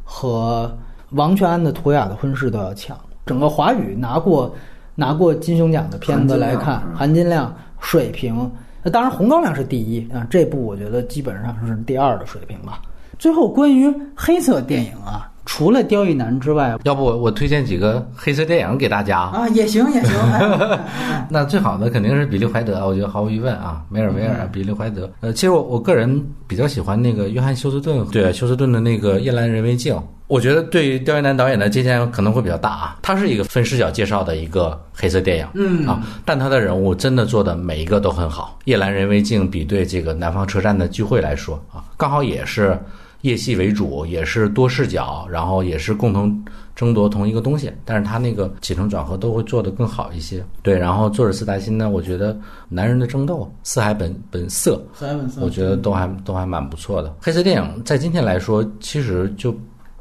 [0.03, 0.77] 和
[1.11, 2.99] 王全安的《图雅的婚事》都要强。
[3.25, 4.53] 整个华语拿过
[4.97, 8.51] 拿过金熊奖的片子来看，含金量、水平，
[8.85, 12.81] 那当然红高粱是第一啊，这部我觉得基本上是第二的水平吧。
[13.19, 19.21] 最后关于黑色电影啊，除了刁亦男之外要不我我推荐几个黑色电影给大家。
[19.21, 20.13] 啊，也行也行。
[21.31, 25.11] 那最好的肯定是比利怀德，我觉得毫无疑问啊，梅尔维尔、比利怀德。
[25.21, 29.95] 呃，其实我我个人比较喜欢那个约翰休斯顿，对休斯顿的那个《夜阑人为镜》，
[30.27, 32.99] 我觉得对于刁亦男导演的借鉴可能会比较大啊。
[33.03, 38.59] 他是一个分视角介绍的一个黑色电影，嗯啊，但他的人物真的做的每一个都很好。
[38.65, 42.79] 《夜阑人未静》比对这个南方车站的聚会来说啊，刚好也是
[43.21, 46.45] 夜戏为主，也是多视角，然后也是共同
[46.75, 50.45] 争夺同一个东西，但是他那个起承转合都会做得更好一些。
[50.63, 52.35] 对，然后作者斯达辛呢，我觉得
[52.69, 57.15] 《男人的争斗》《四海本本色》，四海本色我觉得都还都还蛮不错的。
[57.21, 59.55] 黑色电影在今天来说，其实就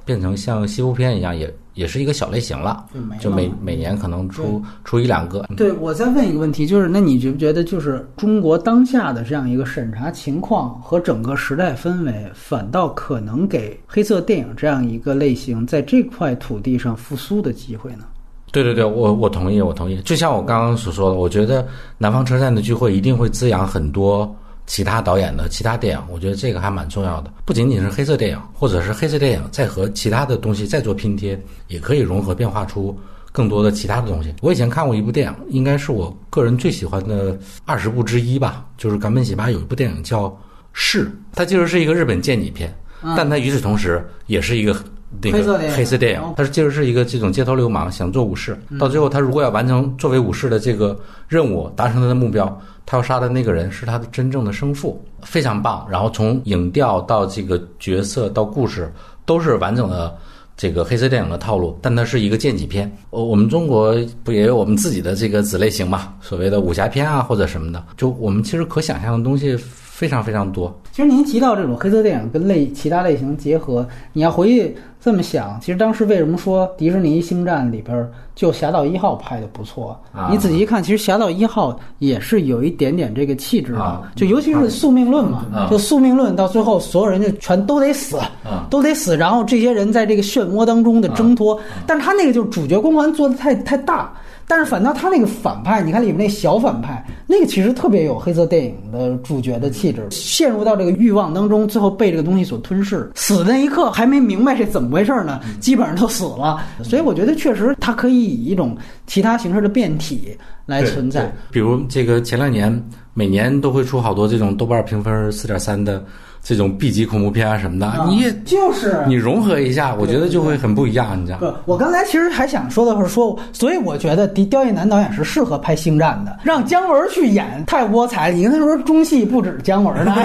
[0.06, 2.86] 变成像西部片一样，也也是一个小类型了，
[3.20, 5.45] 就每每年可能出出一两个。
[5.58, 18.06] 对，我再问一个问题，就是那你觉不觉得，就是中国当下的这样一个审查情况和整个时代氛围，反倒可能给黑色电影这样一个类型在这块土地上复苏的机会呢？
[18.51, 19.99] 对对对，我我同意，我同意。
[20.01, 21.66] 就像我刚刚所说的，我觉得
[21.97, 24.32] 南方车站的聚会一定会滋养很多
[24.66, 27.32] 其他导演的其他电影，我觉得这个还蛮重要的。
[27.45, 32.97] 不仅仅是黑色电影，或者是黑色电影再和其他的东西再做拼贴，也可以融合变化出
[33.32, 34.34] 更多的其他的东西。
[34.41, 40.26] 我以前看过一部电影，应该是我个人最喜欢的二十部之一吧，就是冈本喜八有一部电影叫
[40.72, 42.74] 《是》，它其实是一个日本剑戟片，
[43.18, 44.76] 但它与此同时也是一个。
[45.22, 50.97] 那个黑色电影黑色电影哦，他其实是一个这种街头流氓，想做武士，到最后他如果要完成作为武士的这个
[51.28, 55.86] 任务，达成他的目标，他要杀的那个人是他的真正的生父，非常棒。
[55.89, 58.91] 然后从影调到这个角色到故事，
[59.26, 60.16] 都是完整的
[60.57, 62.91] 这个黑色电影的套路，但它是一个剑戟片。
[63.09, 66.14] 呃，我们中国不也有我们自己的这个子类型嘛？
[66.22, 69.57] 所谓的武侠片啊或者什么的，就我们其实可想象的东西
[70.04, 70.78] 非常非常多。
[70.91, 79.97] 其实您提到这种黑色电影跟类其他类型结合，你要回去这么想，其实当时为什么说迪士尼星战里边就《侠盗一号》拍的不错？
[80.12, 94.14] 啊你仔细一看，其实《侠盗一号》也是有一点点这个气质的，啊就尤其是宿命论嘛，啊就宿命论到最后所有人就全都得死，啊都得死，然后这些人在这个漩涡当中的挣脱，但是他那个就是主角光环做的太太大。
[94.48, 106.64] 但是反倒他那个反派，你看里面那小反派，那个其实特别有黑色电影的主角的气质，陷入到这个欲望当中，最后被这个东西所吞噬，死的那一刻还没明白是怎么回事呢，基本上都死了。
[106.84, 108.78] 所以我觉得确实它可以以一种
[109.08, 111.32] 其他形式的变体来存在。
[111.52, 112.84] 比如这个前两年
[113.14, 116.04] 每年都会出好多这种豆瓣评分四点三的
[116.44, 121.54] 这种 B 级恐怖片啊什么的，你也就是你融合一下，我觉得就会很不一样，你知道吗？
[121.66, 128.36] 我刚才其实还想说的是说，所以我觉得狄刁亦男导演是适合拍《星战》的，让姜文去演太窝财了。
[128.36, 130.14] 你跟他说中戏不止姜文呢，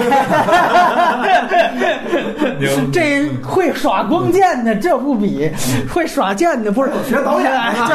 [2.91, 5.49] 这会耍光剑的这不比
[5.89, 7.89] 会耍剑的不是学导演啊，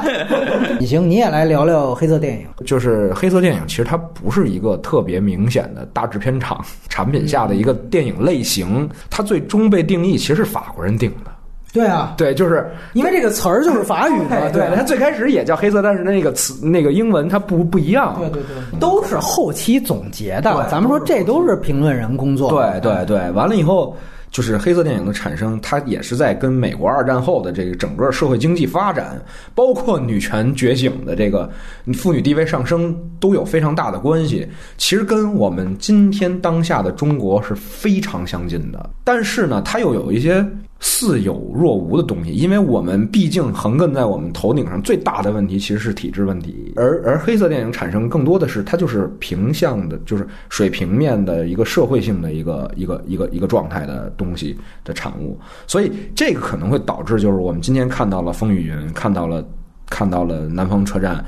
[0.80, 2.46] 你行，你也来聊聊黑色电影。
[2.64, 6.53] 就是黑色电影，其实它不是一个特别明显的大制片厂
[6.88, 11.30] 产品下的一个电影类型，它最终被定义其实是法国人定的。
[11.72, 18.14] 对啊，对，就是因为这个词儿就是法语的，对，它最开始也叫黑色，但是那个词那个英文它不不一样。
[18.18, 20.68] 对对对，都是后期总结的。
[20.70, 22.50] 咱们说这都是评论人工作。
[22.50, 23.96] 对对对，完了以后。
[24.34, 29.16] 就是黑色电影的产生，它也是在跟美国二战后的这个整个社会经济发展，
[29.54, 31.48] 包括女权觉醒的这个
[31.94, 34.44] 妇女地位上升，都有非常大的关系。
[34.76, 40.44] 其实跟我们今天当下的中国是非常相近的，但是呢，它又有一些
[40.80, 59.42] 似有若无的东西，因为我们毕竟横亘在我们头顶上最大的问题其实是体制问题，而而黑色电影产生更多的是它就是平向的，就是水平面的一个社会性的一个一个一个一个状态的东西的产物，所以这个可能会导致就是我们今天看到了风雨云，看到了
[59.88, 61.24] 看到了南方车站，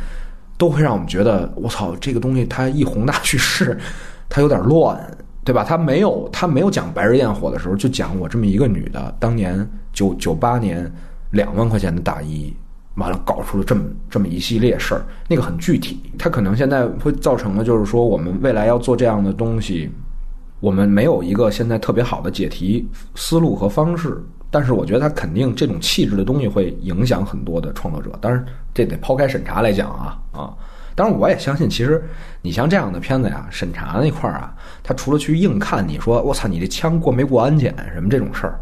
[0.58, 3.78] 都会让我们觉得我操，这个东西它一宏大叙事，
[4.28, 4.98] 它有点乱。
[5.46, 5.62] 对吧？
[5.62, 10.92] 他没有，他没有讲白日焰火的时候，就讲我这么一个女的，当年九九八年
[11.30, 12.52] 两万块钱的大衣，
[12.96, 16.00] 完了搞出了这么这么一系列事儿，那个很具体。
[16.18, 19.88] 他可能现在会造成的就是说，我们未来要做这样的东西，
[20.58, 22.84] 我们没有一个现在特别好的解题
[23.14, 24.20] 思路和方式。
[24.50, 28.10] 但是我觉得他肯定这种气质的东西会影响很多的创作者。
[28.20, 28.44] 当然，
[28.74, 30.54] 这得抛开审查来讲啊啊。
[30.96, 32.02] 当然，我也相信，其实
[32.42, 37.72] 你像这样的片子呀，审查那块儿啊，他除了去硬看你说我操你这枪过没过安检？
[37.92, 38.58] 什么这种事儿，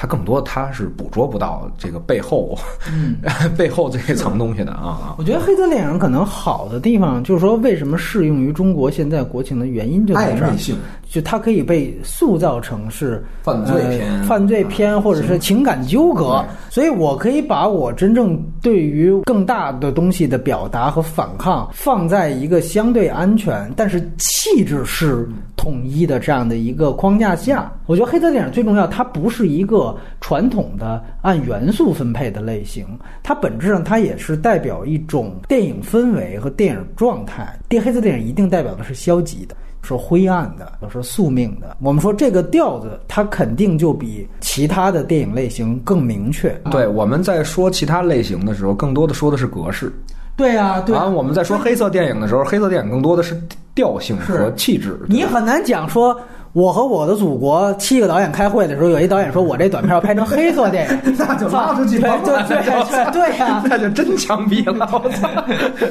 [0.00, 2.56] 它更多它是捕捉不到这个背后，
[2.88, 3.16] 嗯
[3.58, 5.16] 背后这一层东西的啊啊。
[5.18, 10.76] 我觉得黑色电影可能好的地方，就是说为什么适用于中国现在国情的原因就在这儿，性
[11.10, 27.72] 就它可以被塑造成是犯罪片呃犯罪片或者是情感纠葛，所以我可以把我真正对于更大的东西的表达和反抗放在一个相对安全，但是气质是统一的这样的一个框架下。
[27.86, 29.87] 我觉得黑色电影最重要，它不是一个
[30.20, 32.86] 传统的按元素分配的类型，
[33.22, 37.58] 它本质上它也是代表一种电影氛围和电影状态。
[37.68, 39.54] 电黑色电影一定代表的是消极的。
[39.80, 41.76] 说灰暗的，说宿命的。
[41.80, 46.50] 我们说这个调子，它肯定就比其他的电影类型更明确。
[46.70, 49.90] 对，我们在说其他类型的时候，更多的说的是格式。
[50.36, 53.40] 对啊，对啊，我们在说黑色电影的时候，黑色电影更多的是
[53.74, 54.98] 调性和气质。
[55.08, 56.20] 你很难讲说。
[56.52, 65.28] 我和我的祖国七个导演开会的时候，有一导演说：“我这短片要拍成黑色电影， 那就拉出去对对对对呀， 那就真枪毙了。”我操！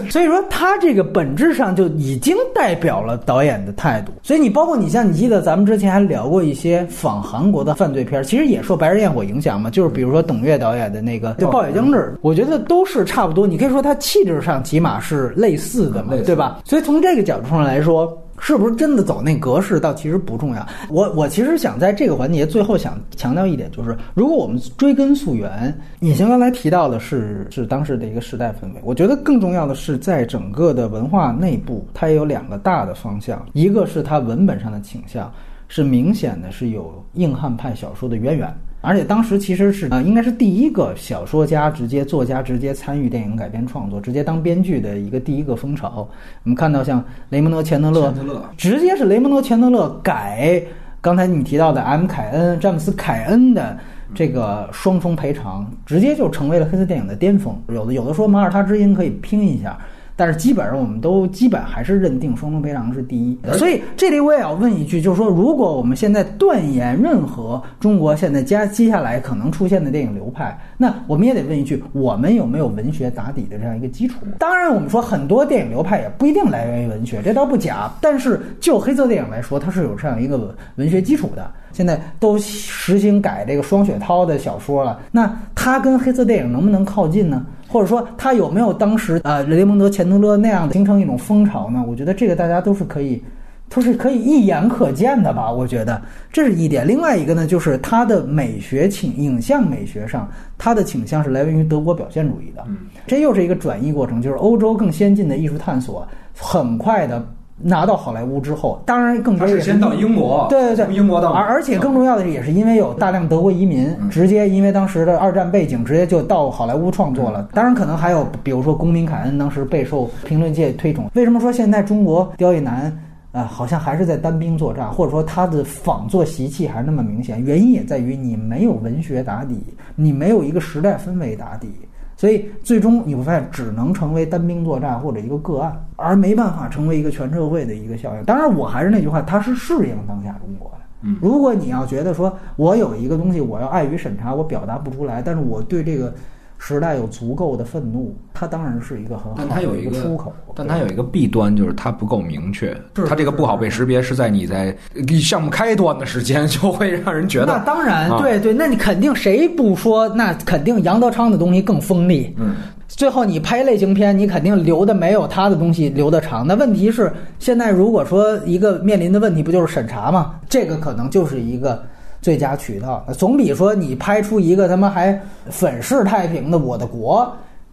[0.09, 4.11] 所以说，他这个本质上就已经代表了导演的态度。
[4.23, 13.45] 所以你包括你像你记得咱们之前还聊过一些仿韩国的犯罪片，其实也受《白日焰火》影响嘛，就是比如说董越导演的那个就《暴雪将至》，我觉得都是差不多。
[13.45, 16.59] 你可以说他气质上起码是类似的嘛，对吧？
[16.65, 18.17] 所以从这个角度上来说。
[18.39, 20.65] 是不是真的走那格式，倒其实不重要。
[20.89, 28.81] 我我其实想在这个环节最后想强调一点，就是如果我们追根溯源，尹行刚才提到的是是当时的一个时代氛围。
[28.83, 35.31] 我觉得更重要的是，在整个的文化内部，它也有两个大的方向，一个是它文本上的倾向，
[35.67, 38.55] 是明显的是有硬汉派小说的渊源。
[38.79, 46.07] 而且当时其实是呃，应该是第一个小说家直接作家直接参与电影改编创作，直接当编剧的一个第一个风潮。
[46.43, 48.13] 我们看到像雷蒙德·钱德勒，
[48.55, 50.61] 直接是雷蒙德·钱德勒改
[51.01, 52.05] 刚才你提到的 M.
[52.05, 53.77] 凯恩、詹姆斯·凯恩的
[54.13, 57.59] 这个双重赔偿，直接就成为了黑色电影的巅峰。
[57.69, 59.77] 有的有的说马耳他之音可以拼一下。
[60.17, 74.17] 但是基本上我们都基本还是认定双重赔偿是第一，所以这里我也要问一句，就是说，如果我们现在断言任何中国现在接接下来可能出现的电影流派，那我们也得问一句，我们有没有文学打底的这样一个基础？
[74.39, 77.91] 当然，我们说很多电影流派也不一定来源于文学，这倒不假。
[78.01, 81.47] 但是就黑色电影来说，它是有这样一个文学基础的。
[81.71, 87.45] 现在都实行改这个双雪涛的小说了，那他跟黑色电影能不能靠近呢？
[87.67, 91.83] 或者说，他有没有当时呃雷蒙德·钱德勒那样的形成一种风潮呢？
[91.85, 93.21] 我觉得这个大家都是可以，
[93.69, 95.51] 都是可以一眼可见的吧。
[95.51, 96.01] 我觉得
[96.31, 96.87] 这是一点。
[96.87, 102.65] 另外一个呢，就是它的美学倾影像美学上，它的倾向是来源于德国表现主义的，
[103.05, 106.07] 这又是一个转移过程，就是欧洲更先进的艺术探索，
[106.37, 107.21] 很快的。
[107.59, 117.49] 拿到好莱坞之后，当然更多是先到英国，对对对，英国到，而而且更重要的也是因为有大量德国移民，直接因为当时的二战背景，直接就到好莱坞创作了。
[117.53, 121.09] 当然，可能还有比如说公民凯恩，当时备受评论界推崇。
[121.15, 122.95] 为什么说现在中国刁亦男
[123.31, 127.43] 啊，好像还是在单兵作战，或者说他的仿作习气还是那么明显？
[127.43, 129.59] 原因也在于你没有文学打底，
[129.95, 131.71] 你没有一个时代氛围打底。
[132.17, 138.23] 所以最终你会发现，只能成为单兵作战或者一个个案，而没办法成为一个全社会的一个效应。
[138.25, 141.09] 当然，我还是那句话，它是适应当下中国的。
[141.21, 146.13] 如果你要觉得说我有一个东西，我要碍于审查，我表达不出来，但是我对这个。
[146.59, 150.33] 时代有足够的愤怒，它当然是一个很好的一个出口。
[150.55, 152.75] 但它有一个弊端，就是它不够明确。
[153.07, 154.75] 它这个不好被识别，是在你在
[155.21, 157.45] 项目开端的时间，就会让人觉得。
[157.57, 160.09] 那当然，对对，那你肯定谁不说？
[160.09, 162.33] 那肯定杨德昌的东西更锋利。
[162.37, 162.55] 嗯，
[162.87, 166.45] 最后你拍类型片，你肯定留的没有他的东西留的长。
[166.47, 170.35] 那问题是，现在如果说一个面临的问题，不就是审查吗？
[170.49, 171.83] 这个可能就是一个。
[172.21, 177.23] 最佳渠道，总比说你拍出一个他妈还粉饰太平的《我的国》，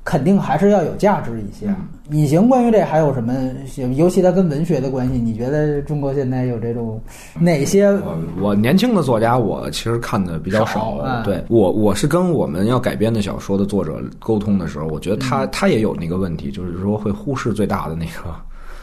[0.05, 1.75] 肯定还是要有价值一些。
[2.11, 3.33] 隐形关于这还有什么？
[3.97, 7.01] 尤其它跟文学的关系，你觉得中国现在有这种
[7.41, 7.91] 哪些？
[8.39, 10.99] 我年轻的作家，我其实看的比较少。
[11.25, 18.35] 对我，我是跟我们要改编的小说的作者沟通的时候，我觉得他他也有那个问题，就是说会忽视最大的那个。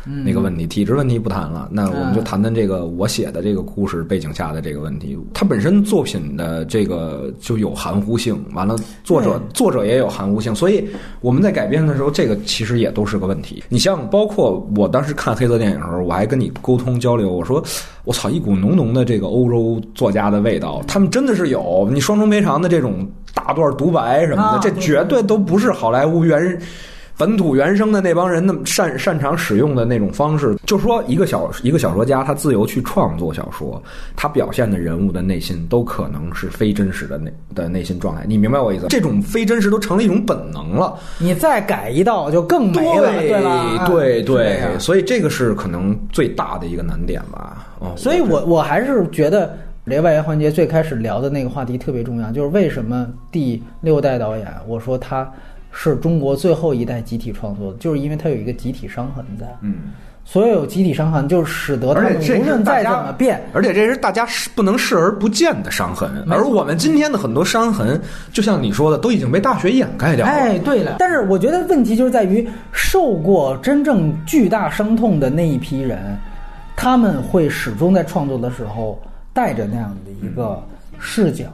[0.06, 5.18] 那个问题，体制问题不谈了，那我们就谈谈这个我写的这个故事背景下的这个问题。
[5.34, 10.88] 它本身作品的这个就有含糊性，完了作者作者也有含糊性，所以
[11.22, 13.64] 我们在改编的时候，这个其实也都是个问题。
[13.70, 17.64] 你像包括我当时看黑色电影的时候，我还跟你沟通交流，我说
[18.04, 26.60] 我操，一股浓浓的这个欧洲作家的味道，他们真的是有你双重赔偿的这种大段独白什么的，这绝对都不是好莱坞原。
[27.22, 33.80] 本土原生的那帮人那么擅擅长使用的那种方式，就说一个小一个小说家他自由去创作小说，
[34.16, 38.24] 他表现的人物的内心都可能是非真实的内的内心状态。
[38.28, 38.88] 你明白我意思？
[38.90, 40.98] 这种非真实都成了一种本能了。
[41.20, 43.88] 你再改一道就更没了，对吧？
[43.88, 47.68] 对对所以这个是可能最大的一个难点吧。
[47.78, 49.56] 哦，所以我我还是觉得
[49.86, 55.32] 这外延环节最开始聊的那个话题特别重要，就是为什么第六代导演，我说他
[55.72, 59.46] 是中国最后一代集体创作的，就是因为它有一个集体伤痕在。
[59.62, 59.76] 嗯。
[60.24, 68.00] 所有集体伤痕，就是使得他无论再怎么变，而且这是大家视不能视而不见的伤痕，而我们今天的很多伤痕，
[68.32, 70.32] 就像你说的，都已经被大学掩盖掉了。
[70.32, 76.16] 哎，对了，但是我觉得问题就是在于受过真正巨大伤痛的那一批人，
[76.76, 79.02] 他们会始终在创作的时候
[79.34, 80.64] 带着那样的一个
[81.00, 81.46] 视角，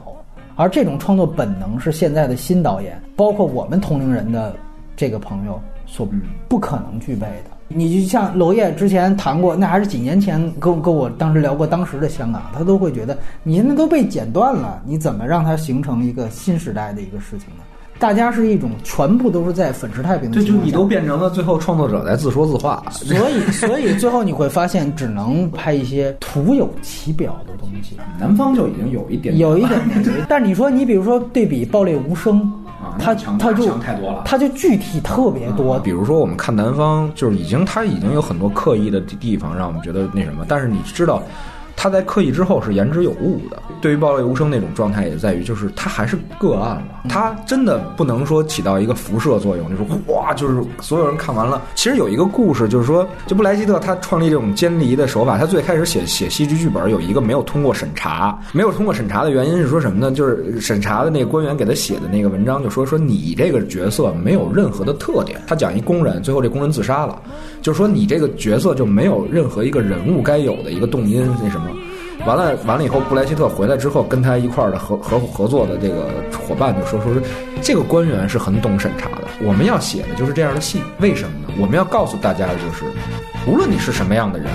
[0.58, 4.56] 而这种创作本能是现在的新导演，包括我们同龄人的
[4.96, 6.06] 这个朋友所
[6.48, 7.50] 不可能具备的。
[7.68, 17.62] 你就像娄烨之前谈过，那还是几年前跟跟我当时聊过当时的香港，他都会觉得你现在都被剪断了，你怎么让它形成一个新时代的一个事情呢？
[17.98, 22.82] 大家是一种全部都是在粉饰太平的这就你都变成了最后创作者在自说自话。
[22.90, 30.04] 所以 所以最后你会发现，只能拍一些徒有其表的东西，南方就已经有一点有一点点。
[30.28, 32.40] 但你说你比如说对比《爆裂无声》
[32.84, 35.78] 啊那它强多了它就具体特别多。
[35.80, 40.44] 比如说，我们看南方，就是已经他已经有很多刻意的地地方，让我们觉得那什么。
[40.48, 41.20] 但是你知道，
[41.80, 43.62] 他在刻意之后是言之有物的。
[43.80, 51.62] 对于暴力无声那种状态，也在于就是他还是个案了，他真的不能说起到一个辐射作用，就是哇，就是所有人看完了。
[51.76, 60.10] 其实有一个故事，就是说，就布莱希特他创立这种监离的手法，他最开始写写戏剧剧本有一个没有通过审查，没有通过审查的原因是说什么呢？
[60.10, 65.40] 就是审查的那个官员给他写的那个文章就说说你这个角色没有任何的特点。
[65.46, 67.22] 他讲一工人，最后这工人自杀了，
[67.62, 71.67] 就是说你这个角色就没有任何一个人物该有的一个动因那什么。
[72.28, 76.10] 完了，完了以后，布莱希特回来之后，跟他一块儿的合合合作的这个
[76.46, 77.22] 伙伴就说说是
[77.62, 81.54] 这个官员是很懂审查的，我们要写的就是这样的戏，为什么呢？
[81.58, 82.84] 我们要告诉大家的就是，
[83.50, 84.46] 无论你是什么样的人，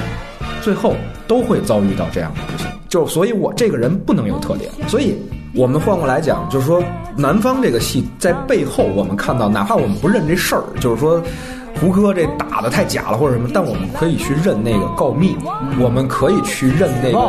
[0.61, 0.93] 最后
[1.27, 2.67] 都会遭遇到这样的不幸。
[2.87, 4.69] 就所以，我这个人不能有特点。
[4.87, 5.15] 所以
[5.55, 6.83] 我们换过来讲，就是说，
[7.17, 11.19] 南方这个戏在背后，我们看到，哪怕我们不认这事儿，就是说。
[11.79, 15.35] 胡歌这打的太假了或者什么，但我们可以去认那个告密，
[15.79, 17.19] 我们可以去认那个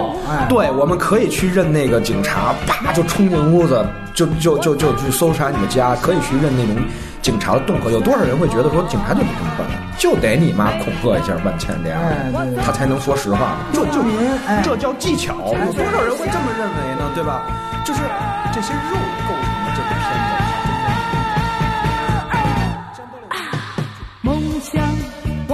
[0.49, 3.85] 对，我们可以去认那个警察，啪就冲进屋子，
[4.15, 6.77] 就就就就去搜查你的家，可以去认那种
[7.21, 7.91] 警察的动 cơ。
[7.91, 9.67] 有多少人会觉得说警察就得这么办，
[9.99, 13.57] 就得你妈恐吓一下万千这样哎对对对他才能说实话？
[13.73, 14.03] 这就
[14.63, 17.11] 这叫技巧，有多少人会这么认为呢？
[17.15, 17.43] 对吧？
[17.85, 18.01] 就是
[18.53, 18.97] 这些肉
[19.29, 19.35] 构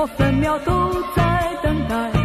[0.01, 2.20] 我分秒都在等待。